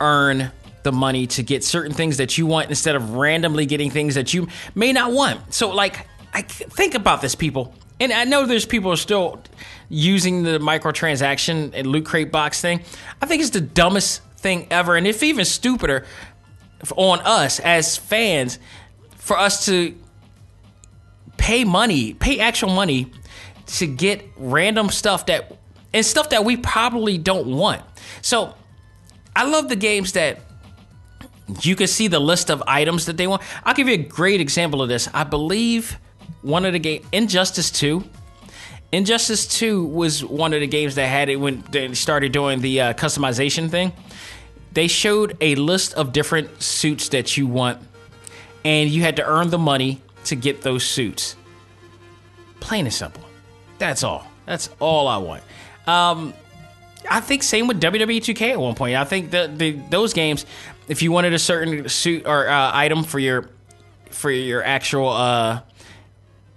[0.01, 0.53] earn
[0.87, 4.33] the money to get certain things that you want instead of randomly getting things that
[4.33, 5.53] you may not want?
[5.53, 7.75] So, like, I think about this, people.
[7.99, 9.43] And I know there's people are still
[9.89, 12.83] using the microtransaction and loot crate box thing.
[13.21, 16.07] I think it's the dumbest thing ever, and if even stupider
[16.95, 18.59] on us as fans
[19.17, 19.97] for us to
[21.37, 23.11] pay money, pay actual money
[23.67, 25.59] to get random stuff that
[25.93, 27.83] and stuff that we probably don't want.
[28.23, 28.55] So
[29.35, 30.41] I love the games that
[31.63, 33.43] you can see the list of items that they want.
[33.65, 35.09] I'll give you a great example of this.
[35.15, 35.99] I believe
[36.43, 38.05] one of the game Injustice 2
[38.93, 42.81] Injustice 2 was one of the games that had it when they started doing the
[42.81, 43.93] uh, customization thing.
[44.73, 47.81] They showed a list of different suits that you want,
[48.65, 51.37] and you had to earn the money to get those suits.
[52.61, 53.23] Plain and simple.
[53.79, 54.27] That's all.
[54.45, 55.43] That's all I want.
[55.87, 56.33] Um,
[57.11, 58.97] I think same with WWE 2K at one point.
[58.97, 60.47] I think that the, those games,
[60.89, 63.49] if you wanted a certain suit or uh, item for your
[64.11, 65.61] for your actual uh,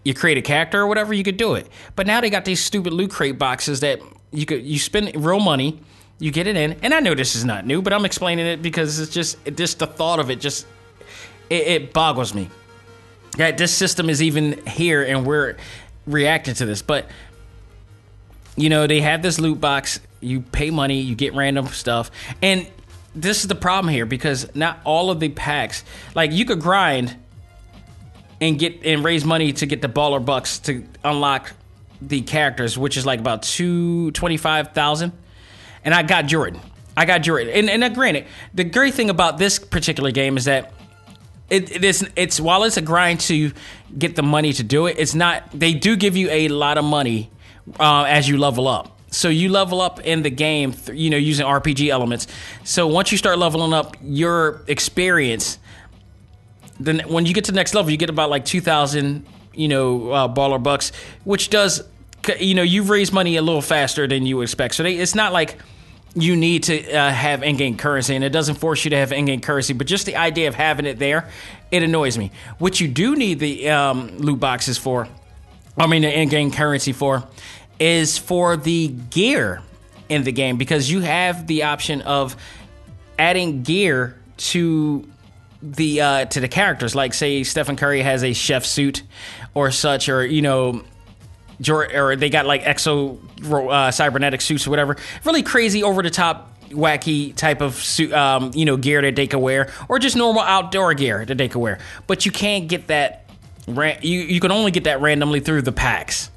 [0.04, 1.68] you create a character or whatever, you could do it.
[1.96, 4.02] But now they got these stupid loot crate boxes that
[4.32, 5.80] you could you spend real money,
[6.20, 8.62] you get it in, and I know this is not new, but I'm explaining it
[8.62, 10.66] because it's just it, just the thought of it just
[11.50, 12.50] it, it boggles me
[13.38, 15.56] that this system is even here and we're
[16.06, 16.82] reacting to this.
[16.82, 17.08] But
[18.56, 22.12] you know they have this loot box, you pay money, you get random stuff,
[22.42, 22.68] and
[23.22, 25.84] this is the problem here because not all of the packs
[26.16, 27.16] like you could grind
[28.42, 31.52] and get and raise money to get the baller bucks to unlock
[32.02, 35.12] the characters, which is like about two twenty five thousand.
[35.84, 36.60] And I got Jordan.
[36.96, 37.50] I got Jordan.
[37.54, 40.74] And and uh, granted, the great thing about this particular game is that
[41.50, 43.52] it, it is it's while it's a grind to
[43.98, 45.50] get the money to do it, it's not.
[45.52, 47.32] They do give you a lot of money
[47.80, 48.99] uh, as you level up.
[49.12, 52.28] So you level up in the game, you know, using RPG elements.
[52.64, 55.60] So once you start leveling up, your experience
[56.80, 59.68] then when you get to the next level, you get about like two thousand, you
[59.68, 60.92] know, uh, baller bucks,
[61.24, 61.84] which does,
[62.40, 64.76] you know, you've raised money a little faster than you expect.
[64.76, 65.58] So they, it's not like
[66.16, 69.42] you need to uh, have in-game currency, and it doesn't force you to have in-game
[69.42, 69.74] currency.
[69.74, 71.30] But just the idea of having it there,
[71.70, 72.32] it annoys me.
[72.58, 75.08] What you do need the um, loot boxes for,
[75.78, 77.28] I mean, the in-game currency for,
[77.80, 79.62] is for the gear
[80.10, 82.36] in the game because you have the option of
[83.18, 85.08] adding gear to
[85.62, 86.96] the uh, to the characters.
[86.96, 89.04] Like say Stephen Curry has a chef suit
[89.54, 90.84] or such, or you know.
[91.70, 93.20] Or they got like exo
[93.70, 94.96] uh, cybernetic suits or whatever.
[95.26, 99.28] Really crazy, over the top, wacky type of suit, um, you know, gear that they
[99.28, 101.80] could wear, or just normal outdoor gear that they could wear.
[102.08, 103.26] But you can't get that.
[103.68, 106.32] You you can only get that randomly through the packs.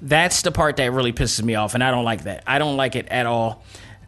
[0.00, 2.44] That's the part that really pisses me off, and I don't like that.
[2.46, 3.64] I don't like it at all.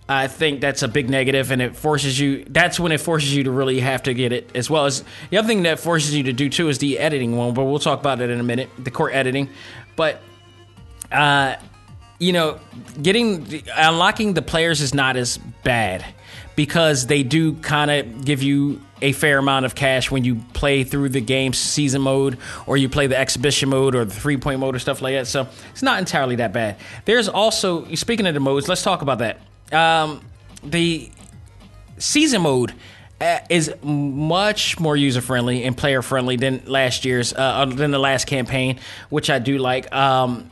[0.08, 2.44] I think that's a big negative, and it forces you.
[2.48, 5.38] That's when it forces you to really have to get it, as well as the
[5.38, 7.54] other thing that forces you to do too is the editing one.
[7.54, 9.48] But we'll talk about it in a minute, the court editing.
[9.94, 10.20] But,
[11.12, 11.56] uh,
[12.18, 12.58] you know,
[13.00, 16.04] getting unlocking the players is not as bad
[16.56, 20.84] because they do kind of give you a fair amount of cash when you play
[20.84, 24.60] through the game's season mode or you play the exhibition mode or the three point
[24.60, 25.26] mode or stuff like that.
[25.26, 26.76] So it's not entirely that bad.
[27.04, 29.38] There's also, speaking of the modes, let's talk about that
[29.72, 30.20] um,
[30.62, 31.10] the
[31.98, 32.72] season mode
[33.20, 37.98] uh, is much more user friendly and player friendly than last year's uh, than the
[37.98, 38.78] last campaign,
[39.10, 39.92] which I do like.
[39.94, 40.50] Um,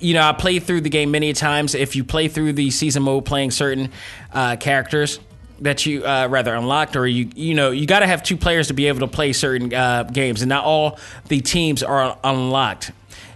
[0.00, 1.74] you know, I played through the game many times.
[1.74, 3.90] If you play through the season mode, playing certain
[4.32, 5.18] uh, characters
[5.60, 8.68] that you uh, rather unlocked, or you you know, you got to have two players
[8.68, 10.98] to be able to play certain uh, games, and not all
[11.28, 12.92] the teams are unlocked.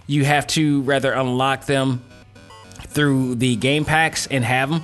[0.06, 2.04] You have to rather unlock them
[2.88, 4.82] through the game packs and have them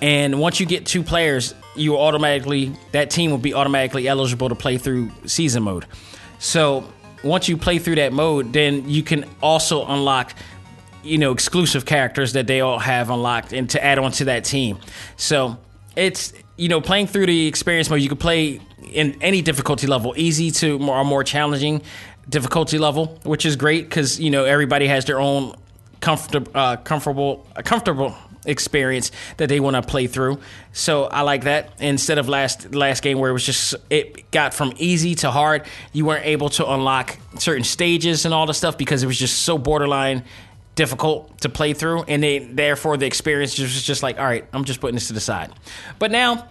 [0.00, 4.54] and once you get two players, you automatically that team will be automatically eligible to
[4.54, 5.86] play through season mode.
[6.38, 6.90] So
[7.22, 10.34] once you play through that mode, then you can also unlock
[11.02, 14.44] you know exclusive characters that they all have unlocked and to add on to that
[14.44, 14.78] team.
[15.16, 15.58] So
[15.96, 18.60] it's you know playing through the experience mode, you can play
[18.92, 21.82] in any difficulty level, easy to more more challenging
[22.28, 25.54] difficulty level, which is great because you know everybody has their own
[26.00, 28.14] comfortable, uh, comfortable, comfortable
[28.46, 30.40] experience that they want to play through.
[30.72, 31.72] So I like that.
[31.78, 35.66] Instead of last last game where it was just it got from easy to hard,
[35.92, 39.42] you weren't able to unlock certain stages and all the stuff because it was just
[39.42, 40.24] so borderline
[40.74, 44.64] difficult to play through and they, therefore the experience was just like all right i'm
[44.64, 45.52] just putting this to the side
[45.98, 46.48] but now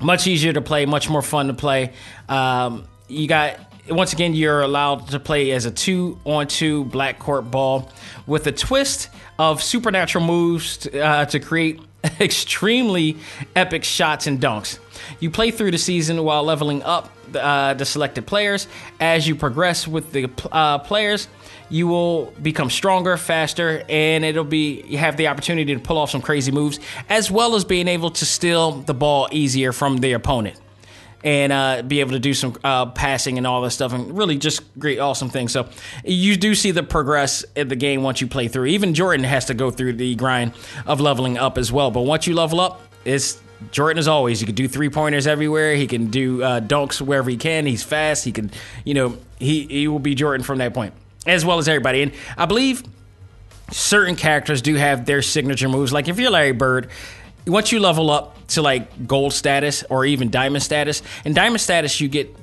[0.00, 1.92] much easier to play much more fun to play
[2.28, 3.58] um, you got
[3.90, 7.90] once again you're allowed to play as a two on two black court ball
[8.26, 11.80] with a twist of supernatural moves to, uh, to create
[12.20, 13.16] extremely
[13.56, 14.78] epic shots and dunks.
[15.20, 18.66] You play through the season while leveling up uh, the selected players.
[19.00, 21.28] As you progress with the uh, players,
[21.70, 26.10] you will become stronger, faster, and it'll be you have the opportunity to pull off
[26.10, 30.12] some crazy moves, as well as being able to steal the ball easier from the
[30.12, 30.58] opponent
[31.24, 34.38] and uh, be able to do some uh, passing and all this stuff, and really
[34.38, 35.52] just great, awesome things.
[35.52, 35.68] So
[36.04, 38.66] you do see the progress in the game once you play through.
[38.66, 40.52] Even Jordan has to go through the grind
[40.86, 41.90] of leveling up as well.
[41.90, 43.40] But once you level up, it's
[43.72, 44.40] Jordan as always.
[44.40, 45.74] He can do three pointers everywhere.
[45.74, 47.66] He can do uh, dunks wherever he can.
[47.66, 48.24] He's fast.
[48.24, 48.50] He can,
[48.84, 50.94] you know, he he will be Jordan from that point,
[51.28, 52.02] as well as everybody.
[52.02, 52.82] And I believe
[53.70, 55.92] certain characters do have their signature moves.
[55.92, 56.88] Like if you're Larry Bird,
[57.46, 62.00] once you level up to like gold status or even diamond status, in diamond status
[62.00, 62.34] you get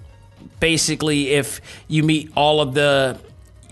[0.60, 3.20] basically if you meet all of the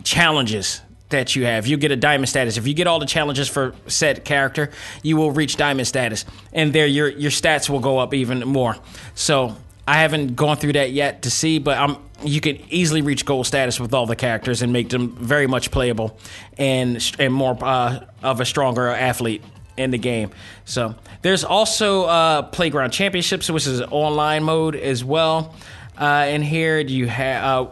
[0.03, 1.65] challenges that you have.
[1.67, 2.57] You get a diamond status.
[2.57, 6.73] If you get all the challenges for said character, you will reach diamond status, and
[6.73, 8.75] there your your stats will go up even more.
[9.15, 9.55] So
[9.87, 13.45] I haven't gone through that yet to see, but I'm you can easily reach gold
[13.45, 16.17] status with all the characters and make them very much playable
[16.57, 19.43] and and more uh, of a stronger athlete
[19.77, 20.29] in the game.
[20.65, 25.55] So there's also uh, Playground Championships, which is online mode as well.
[25.99, 27.71] Uh, and here you have, uh,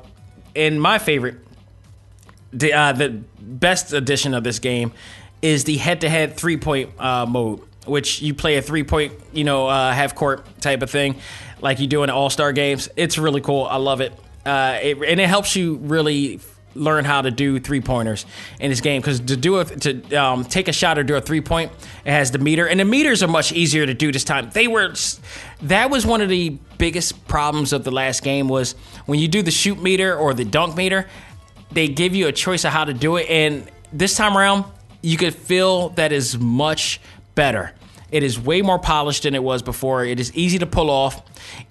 [0.55, 1.37] in my favorite,
[2.53, 4.91] the uh, the best edition of this game
[5.41, 10.45] is the head-to-head three-point uh, mode, which you play a three-point, you know, uh, half-court
[10.61, 11.15] type of thing,
[11.61, 12.89] like you do in All-Star games.
[12.95, 13.65] It's really cool.
[13.65, 14.13] I love it.
[14.45, 16.39] It and it helps you really
[16.73, 18.25] learn how to do three pointers
[18.59, 21.21] in this game because to do it to um, take a shot or do a
[21.21, 21.71] three point
[22.05, 24.49] it has the meter and the meters are much easier to do this time.
[24.51, 24.93] They were
[25.63, 28.73] that was one of the biggest problems of the last game was
[29.05, 31.07] when you do the shoot meter or the dunk meter
[31.71, 34.65] they give you a choice of how to do it and this time around
[35.01, 36.99] you could feel that is much
[37.35, 37.73] better
[38.11, 40.03] it is way more polished than it was before.
[40.03, 41.21] It is easy to pull off.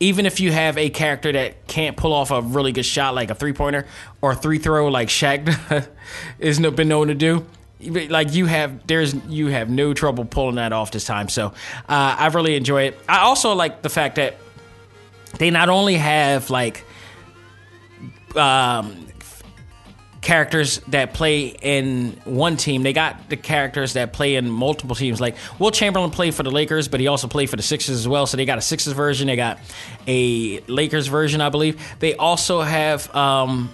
[0.00, 3.30] Even if you have a character that can't pull off a really good shot, like
[3.30, 3.86] a three pointer
[4.22, 5.48] or three throw, like Shaq
[6.42, 7.46] has been known to do,
[7.80, 11.28] like you have there's you have no trouble pulling that off this time.
[11.28, 11.48] So
[11.88, 12.98] uh, I really enjoy it.
[13.08, 14.36] I also like the fact that
[15.38, 16.84] they not only have like
[18.34, 19.06] um,
[20.20, 22.82] characters that play in one team.
[22.82, 25.20] They got the characters that play in multiple teams.
[25.20, 28.08] Like Wilt Chamberlain played for the Lakers, but he also played for the Sixers as
[28.08, 28.26] well.
[28.26, 29.28] So they got a Sixers version.
[29.28, 29.58] They got
[30.06, 31.80] a Lakers version, I believe.
[32.00, 33.70] They also have um,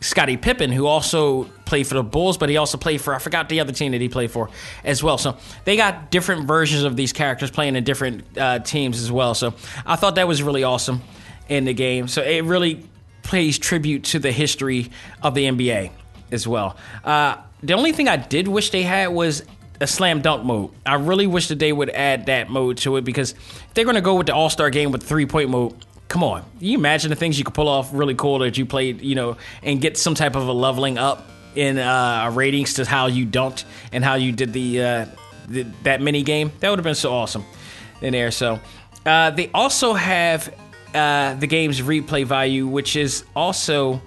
[0.00, 3.48] Scottie Pippen, who also played for the Bulls, but he also played for I forgot
[3.48, 4.50] the other team that he played for
[4.84, 5.16] as well.
[5.16, 9.34] So they got different versions of these characters playing in different uh, teams as well.
[9.34, 9.54] So
[9.86, 11.00] I thought that was really awesome
[11.48, 12.06] in the game.
[12.08, 12.84] So it really
[13.22, 14.90] pays tribute to the history
[15.22, 15.90] of the NBA
[16.30, 16.76] as well.
[17.04, 19.44] Uh, the only thing I did wish they had was
[19.80, 20.70] a slam dunk mode.
[20.84, 23.34] I really wish that they would add that mode to it because
[23.74, 25.74] they're going to go with the All Star game with three point mode,
[26.08, 26.44] come on.
[26.58, 29.36] You imagine the things you could pull off really cool that you played, you know,
[29.62, 33.64] and get some type of a leveling up in uh, ratings to how you dunked
[33.92, 35.06] and how you did the, uh,
[35.48, 36.52] the that mini game.
[36.60, 37.44] That would have been so awesome
[38.02, 38.30] in there.
[38.30, 38.60] So
[39.06, 40.54] uh, they also have
[40.94, 44.00] uh, the game's replay value, which is also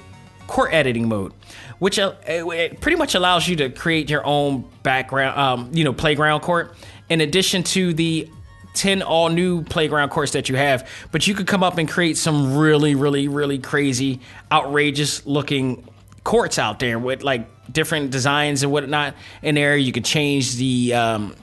[0.47, 1.33] court editing mode,
[1.79, 5.93] which uh, it pretty much allows you to create your own background, um, you know,
[5.93, 6.75] playground court,
[7.09, 8.29] in addition to the
[8.73, 10.87] 10 all new playground courts that you have.
[11.11, 14.19] But you could come up and create some really, really, really crazy,
[14.51, 15.87] outrageous looking
[16.23, 19.77] courts out there with like different designs and whatnot in there.
[19.77, 21.35] You could change the um,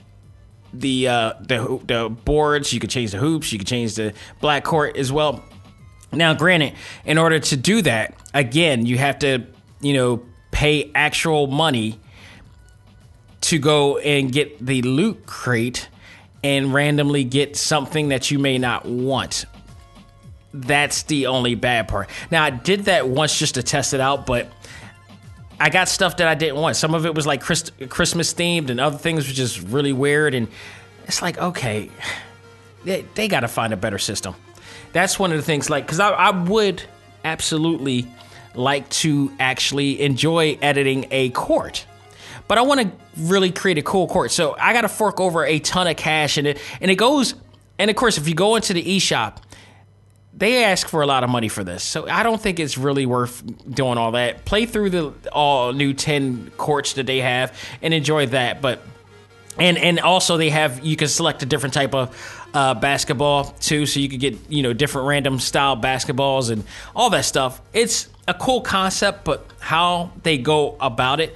[0.73, 2.73] the uh, the the boards.
[2.73, 3.53] You could change the hoops.
[3.53, 5.45] You could change the black court as well.
[6.13, 9.47] Now, granted, in order to do that, again, you have to
[9.81, 12.01] you know pay actual money
[13.43, 15.89] to go and get the loot crate
[16.43, 19.45] and randomly get something that you may not want.
[20.53, 22.09] That's the only bad part.
[22.31, 24.49] Now, I did that once just to test it out, but
[25.61, 26.77] I got stuff that I didn't want.
[26.77, 30.35] Some of it was like Christ- Christmas themed, and other things were just really weird.
[30.35, 30.49] And
[31.07, 31.91] it's like, okay,
[32.85, 34.35] they, they got to find a better system.
[34.93, 36.83] That's one of the things, like, because I, I would
[37.25, 38.07] absolutely
[38.55, 41.87] like to actually enjoy editing a court.
[42.49, 44.33] But I want to really create a cool court.
[44.33, 46.59] So I got to fork over a ton of cash in it.
[46.81, 47.35] And it goes,
[47.79, 49.37] and of course, if you go into the eShop,
[50.33, 51.83] they ask for a lot of money for this.
[51.83, 54.45] So I don't think it's really worth doing all that.
[54.45, 58.63] Play through the all new 10 courts that they have and enjoy that.
[58.63, 58.81] But
[59.59, 63.87] and and also they have you can select a different type of uh, basketball too,
[63.87, 66.65] so you could get you know different random style basketballs and
[66.95, 67.61] all that stuff.
[67.73, 71.35] It's a cool concept, but how they go about it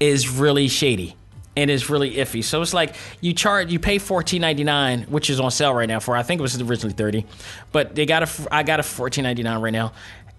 [0.00, 1.16] is really shady
[1.56, 2.42] and is really iffy.
[2.42, 5.88] So it's like you charge, you pay fourteen ninety nine, which is on sale right
[5.88, 7.26] now for I think it was originally thirty,
[7.72, 9.92] but they got a I got a fourteen ninety nine right now,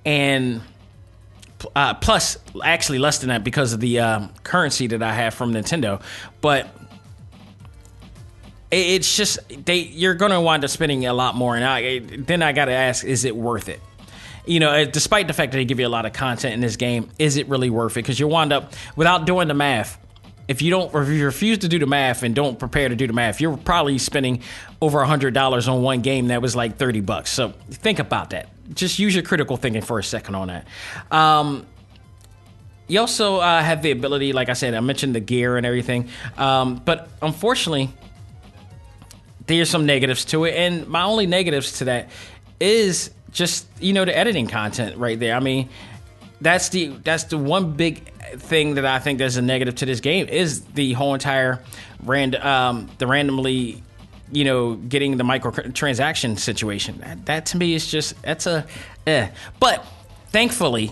[0.06, 0.62] and
[1.76, 5.54] uh, plus actually less than that because of the um, currency that I have from
[5.54, 6.02] Nintendo,
[6.42, 6.68] but.
[8.76, 9.38] It's just
[9.68, 9.82] they.
[9.82, 13.24] You're gonna wind up spending a lot more, and I then I gotta ask: Is
[13.24, 13.80] it worth it?
[14.46, 16.76] you know, despite the fact that they give you a lot of content in this
[16.76, 18.02] game, is it really worth it?
[18.02, 20.03] Because you wind up without doing the math
[20.48, 23.08] if you don't if you refuse to do the math and don't prepare to do
[23.08, 24.42] the math you're probably spending
[24.82, 27.32] over hundred dollars on one game that was like 30 bucks.
[27.32, 28.50] So think about that.
[28.74, 30.68] Just use your critical thinking for a second on that.
[31.12, 31.66] Um,
[32.88, 36.10] you also uh, have the ability like i said i mentioned the gear and everything.
[36.38, 37.90] Um, but unfortunately
[39.46, 40.56] there's some negatives to it.
[40.56, 42.10] And my only negatives to that
[42.60, 45.36] is just you know the editing content right there.
[45.36, 45.70] I mean
[46.44, 50.02] that's the that's the one big thing that I think there's a negative to this
[50.02, 51.64] game is the whole entire
[52.04, 53.82] rand um, the randomly
[54.32, 57.00] you know getting the microtransaction situation.
[57.00, 58.66] That, that to me is just that's a
[59.08, 59.30] eh.
[59.60, 59.86] But
[60.28, 60.92] thankfully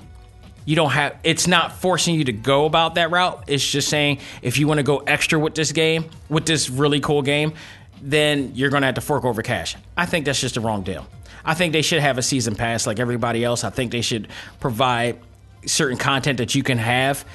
[0.63, 3.43] you don't have it's not forcing you to go about that route.
[3.47, 7.01] It's just saying if you want to go extra with this game, with this really
[7.01, 7.53] cool game,
[8.01, 9.75] then you're going to have to fork over cash.
[9.97, 11.05] I think that's just a wrong deal.
[11.43, 13.63] I think they should have a season pass like everybody else.
[13.63, 14.27] I think they should
[14.59, 15.19] provide
[15.66, 17.26] certain content that you can have.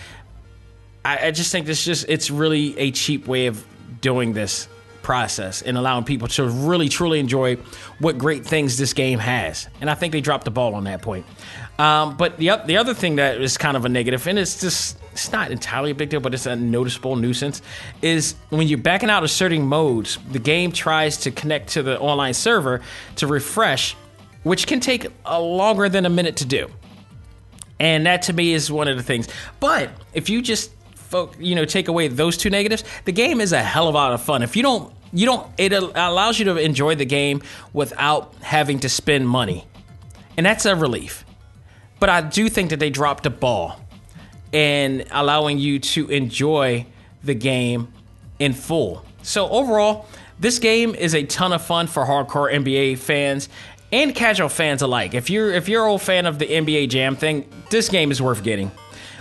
[1.05, 3.65] I, I just think this just it's really a cheap way of
[4.01, 4.69] doing this
[5.07, 7.55] process and allowing people to really truly enjoy
[8.01, 9.69] what great things this game has.
[9.81, 11.25] And I think they dropped the ball on that point.
[11.79, 14.99] Um, but the the other thing that is kind of a negative, and it's just
[15.13, 17.63] it's not entirely a big deal, but it's a noticeable nuisance,
[18.03, 22.01] is when you're backing out of certain modes, the game tries to connect to the
[22.01, 22.81] online server
[23.17, 23.95] to refresh,
[24.43, 26.69] which can take a longer than a minute to do.
[27.79, 29.29] And that to me is one of the things.
[29.61, 30.73] But if you just
[31.39, 34.13] you know, take away those two negatives, the game is a hell of a lot
[34.13, 34.43] of fun.
[34.43, 35.51] If you don't you don't.
[35.57, 37.43] It allows you to enjoy the game
[37.73, 39.67] without having to spend money,
[40.37, 41.25] and that's a relief.
[41.99, 43.81] But I do think that they dropped a ball
[44.53, 46.87] in allowing you to enjoy
[47.25, 47.93] the game
[48.39, 49.05] in full.
[49.23, 50.07] So overall,
[50.39, 53.49] this game is a ton of fun for hardcore NBA fans
[53.97, 55.15] and casual fans alike.
[55.15, 58.43] If you're if you're old fan of the NBA Jam thing, this game is worth
[58.43, 58.71] getting.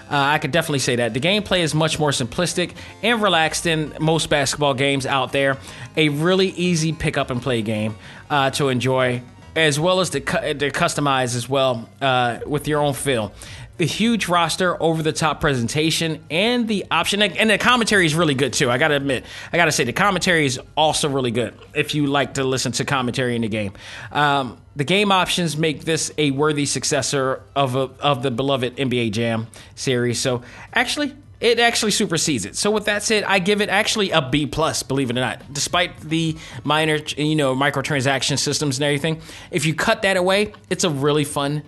[0.08, 1.14] Uh, I could definitely say that.
[1.14, 5.58] The gameplay is much more simplistic and relaxed than most basketball games out there.
[5.98, 7.96] A really easy pick up and play game
[8.30, 9.24] uh, to enjoy,
[9.56, 13.34] as well as to, cu- to customize as well uh, with your own feel
[13.78, 17.22] the huge roster, over the top presentation, and the option.
[17.22, 18.72] And the commentary is really good too.
[18.72, 21.54] I gotta admit, I gotta say the commentary is also really good.
[21.74, 23.74] If you like to listen to commentary in the game,
[24.12, 29.12] um, the game options make this a worthy successor of a, of the beloved NBA
[29.12, 30.20] Jam series.
[30.20, 30.42] So
[30.74, 31.16] actually.
[31.42, 32.56] It actually supersedes it.
[32.56, 34.84] So with that said, I give it actually a B plus.
[34.84, 39.22] Believe it or not, despite the minor, you know, microtransaction systems and everything,
[39.52, 41.62] if you cut that away, it's a really fun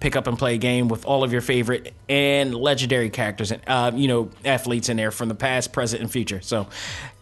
[0.00, 3.92] pick up and play game with all of your favorite and legendary characters and uh,
[3.94, 6.40] you know athletes in there from the past, present, and future.
[6.40, 6.66] So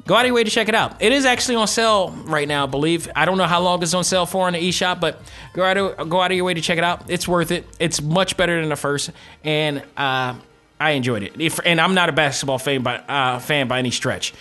[0.08, 1.00] go out of your way to check it out.
[1.00, 3.08] It is actually on sale right now, I believe.
[3.14, 5.20] I don't know how long it's on sale for on the eShop, but
[5.52, 7.08] go out of, go out of your way to check it out.
[7.08, 7.66] It's worth it.
[7.78, 9.10] It's much better than the first,
[9.44, 10.34] and uh,
[10.80, 11.38] I enjoyed it.
[11.38, 14.32] If, and I'm not a basketball fan by uh, fan by any stretch,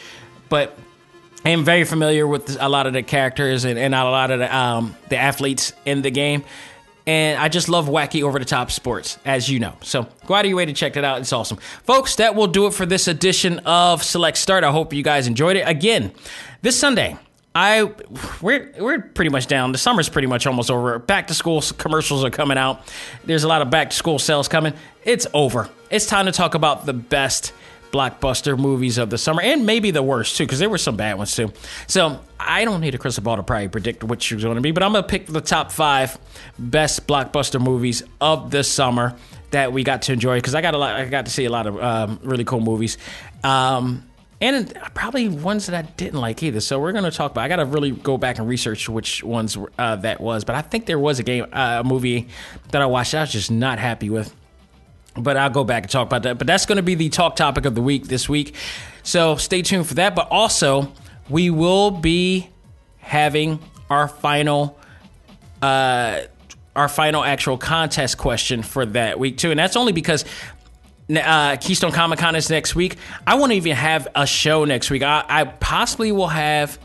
[0.47, 0.75] but
[1.43, 4.39] I am very familiar with a lot of the characters and, and a lot of
[4.39, 6.45] the um, the athletes in the game
[7.07, 9.73] and I just love wacky over the top sports, as you know.
[9.81, 11.21] So go out of your way to check that out.
[11.21, 11.57] It's awesome.
[11.83, 14.65] Folks, that will do it for this edition of Select Start.
[14.65, 15.61] I hope you guys enjoyed it.
[15.61, 16.11] Again,
[16.61, 17.17] this Sunday,
[17.55, 17.91] I
[18.41, 19.71] we're we're pretty much down.
[19.71, 20.99] The summer's pretty much almost over.
[20.99, 22.81] Back to school commercials are coming out.
[23.23, 24.73] There's a lot of back to school sales coming.
[25.05, 25.69] It's over.
[25.89, 27.53] It's time to talk about the best
[27.91, 31.17] blockbuster movies of the summer, and maybe the worst too, because there were some bad
[31.17, 31.51] ones too.
[31.87, 34.71] So I don't need a crystal ball to probably predict which is going to be,
[34.71, 36.17] but I'm going to pick the top five
[36.57, 39.15] best blockbuster movies of the summer
[39.51, 40.95] that we got to enjoy because I got a lot.
[40.95, 42.97] I got to see a lot of um, really cool movies.
[43.43, 44.03] Um,
[44.39, 46.59] and probably ones that I didn't like either.
[46.59, 47.41] So we're going to talk about.
[47.41, 50.43] I got to really go back and research which ones uh, that was.
[50.43, 52.27] But I think there was a game, uh, a movie
[52.71, 53.15] that I watched.
[53.15, 54.35] I was just not happy with
[55.17, 56.37] but I'll go back and talk about that.
[56.37, 58.55] But that's going to be the talk topic of the week this week.
[59.03, 60.15] So stay tuned for that.
[60.15, 60.91] But also,
[61.29, 62.49] we will be
[62.99, 64.77] having our final
[65.61, 66.21] uh
[66.75, 70.25] our final actual contest question for that week too and that's only because
[71.15, 72.97] uh, Keystone Comic Con is next week.
[73.25, 75.03] I won't even have a show next week.
[75.03, 76.77] I, I possibly will have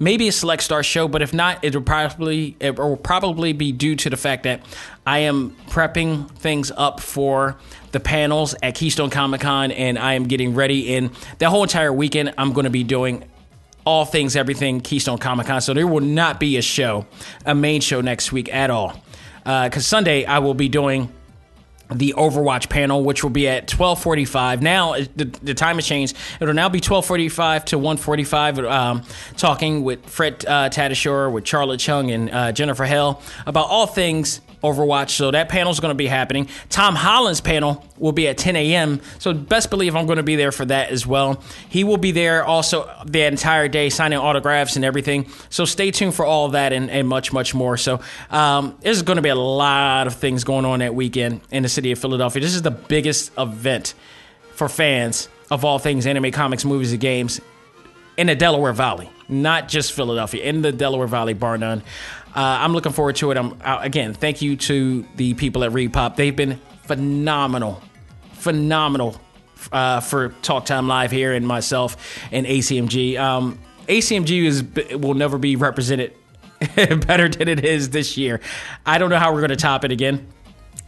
[0.00, 3.70] maybe a Select Start show, but if not, it will probably it will probably be
[3.70, 4.62] due to the fact that
[5.06, 7.56] I am prepping things up for
[7.92, 10.94] the panels at Keystone Comic Con, and I am getting ready.
[10.94, 13.24] In the whole entire weekend, I'm going to be doing
[13.84, 15.60] all things, everything Keystone Comic Con.
[15.60, 17.06] So there will not be a show,
[17.46, 19.00] a main show next week at all.
[19.38, 21.12] Because uh, Sunday I will be doing
[21.92, 24.62] the Overwatch panel, which will be at 12:45.
[24.62, 26.16] Now the, the time has changed.
[26.40, 28.70] It'll now be 12:45 to 1:45.
[28.70, 29.02] Um,
[29.36, 34.40] talking with Fred uh, Tatasciore, with Charlet Chung, and uh, Jennifer Hale about all things
[34.62, 35.10] Overwatch.
[35.10, 36.48] So that panel is going to be happening.
[36.68, 39.00] Tom Holland's panel will be at 10 a.m.
[39.18, 41.42] So best believe I'm going to be there for that as well.
[41.68, 45.30] He will be there also the entire day signing autographs and everything.
[45.48, 47.76] So stay tuned for all that and, and much, much more.
[47.76, 48.00] So
[48.30, 51.68] um, there's going to be a lot of things going on that weekend in the
[51.68, 52.40] city of Philadelphia.
[52.42, 53.94] This is the biggest event
[54.54, 57.40] for fans of all things anime, comics, movies, and games
[58.16, 61.82] in the Delaware Valley, not just Philadelphia, in the Delaware Valley, bar none.
[62.34, 63.36] Uh, I'm looking forward to it.
[63.36, 66.16] I'm uh, again, thank you to the people at Repop.
[66.16, 67.82] They've been phenomenal,
[68.34, 69.20] phenomenal
[69.72, 71.96] uh, for Talk Time Live here and myself
[72.30, 73.18] and ACMG.
[73.18, 73.58] Um,
[73.88, 74.64] ACMG is
[74.98, 76.14] will never be represented
[76.76, 78.40] better than it is this year.
[78.86, 80.28] I don't know how we're going to top it again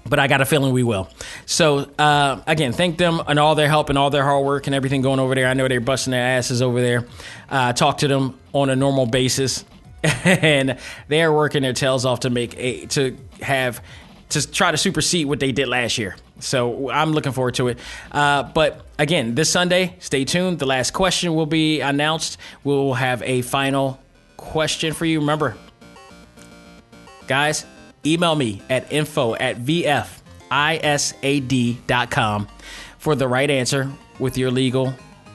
[0.09, 1.09] but I got a feeling we will.
[1.47, 4.75] So uh, again, thank them and all their help and all their hard work and
[4.75, 5.47] everything going over there.
[5.47, 7.07] I know they're busting their asses over there.
[7.49, 9.65] Uh, talk to them on a normal basis,
[10.25, 13.83] and they are working their tails off to make a to have
[14.31, 16.17] to try to supersede what they did last year.
[16.41, 17.79] So I'm looking forward to it.
[18.11, 20.59] Uh, but again, this Sunday, stay tuned.
[20.59, 22.39] The last question will be announced.
[22.65, 24.01] We'll have a final
[24.37, 25.21] question for you.
[25.21, 25.57] Remember,
[27.27, 27.65] guys
[28.05, 30.09] email me at info at vfisad.com
[32.99, 34.93] for the right answer with your legal,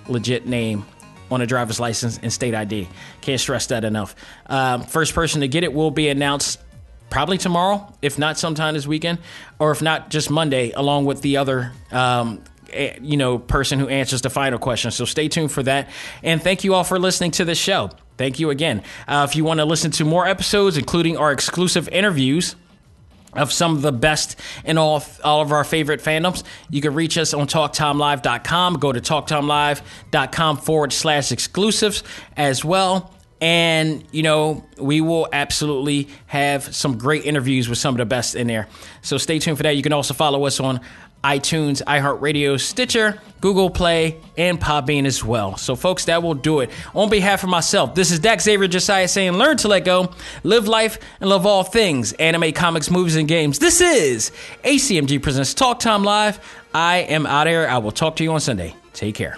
[0.07, 0.85] legit name
[1.30, 2.88] on a driver's license and state ID.
[3.28, 4.16] Can't stress that enough.
[4.45, 6.62] Um, first person to get it will be announced
[7.10, 9.20] probably tomorrow, if not sometime this weekend,
[9.60, 11.74] or if not just Monday, along with the other.
[11.91, 12.41] Um,
[13.02, 14.91] you know, person who answers the final question.
[14.91, 15.90] So stay tuned for that.
[16.24, 17.90] And thank you all for listening to this show.
[18.16, 18.82] thank you again.
[19.10, 22.56] Uh, if you want to listen to more episodes, including our exclusive interviews
[23.34, 26.44] of some of the best in all all of our favorite fandoms.
[26.70, 28.76] You can reach us on talktimelive.com.
[28.76, 32.04] Go to talktimelive.com forward slash exclusives
[32.36, 33.14] as well.
[33.40, 38.36] And, you know, we will absolutely have some great interviews with some of the best
[38.36, 38.68] in there.
[39.02, 39.76] So stay tuned for that.
[39.76, 40.82] You can also follow us on
[41.24, 45.58] iTunes, iHeartRadio, Stitcher, Google Play, and Podbean as well.
[45.58, 46.70] So, folks, that will do it.
[46.94, 50.68] On behalf of myself, this is Dak Xavier Josiah saying, learn to let go, live
[50.68, 53.60] life, and love all things anime, comics, movies, and games.
[53.60, 54.32] This is
[54.64, 56.40] ACMG Presents Talk Time Live.
[56.74, 57.68] I am out here.
[57.68, 58.76] I will talk to you on Sunday.
[58.94, 59.38] Take care.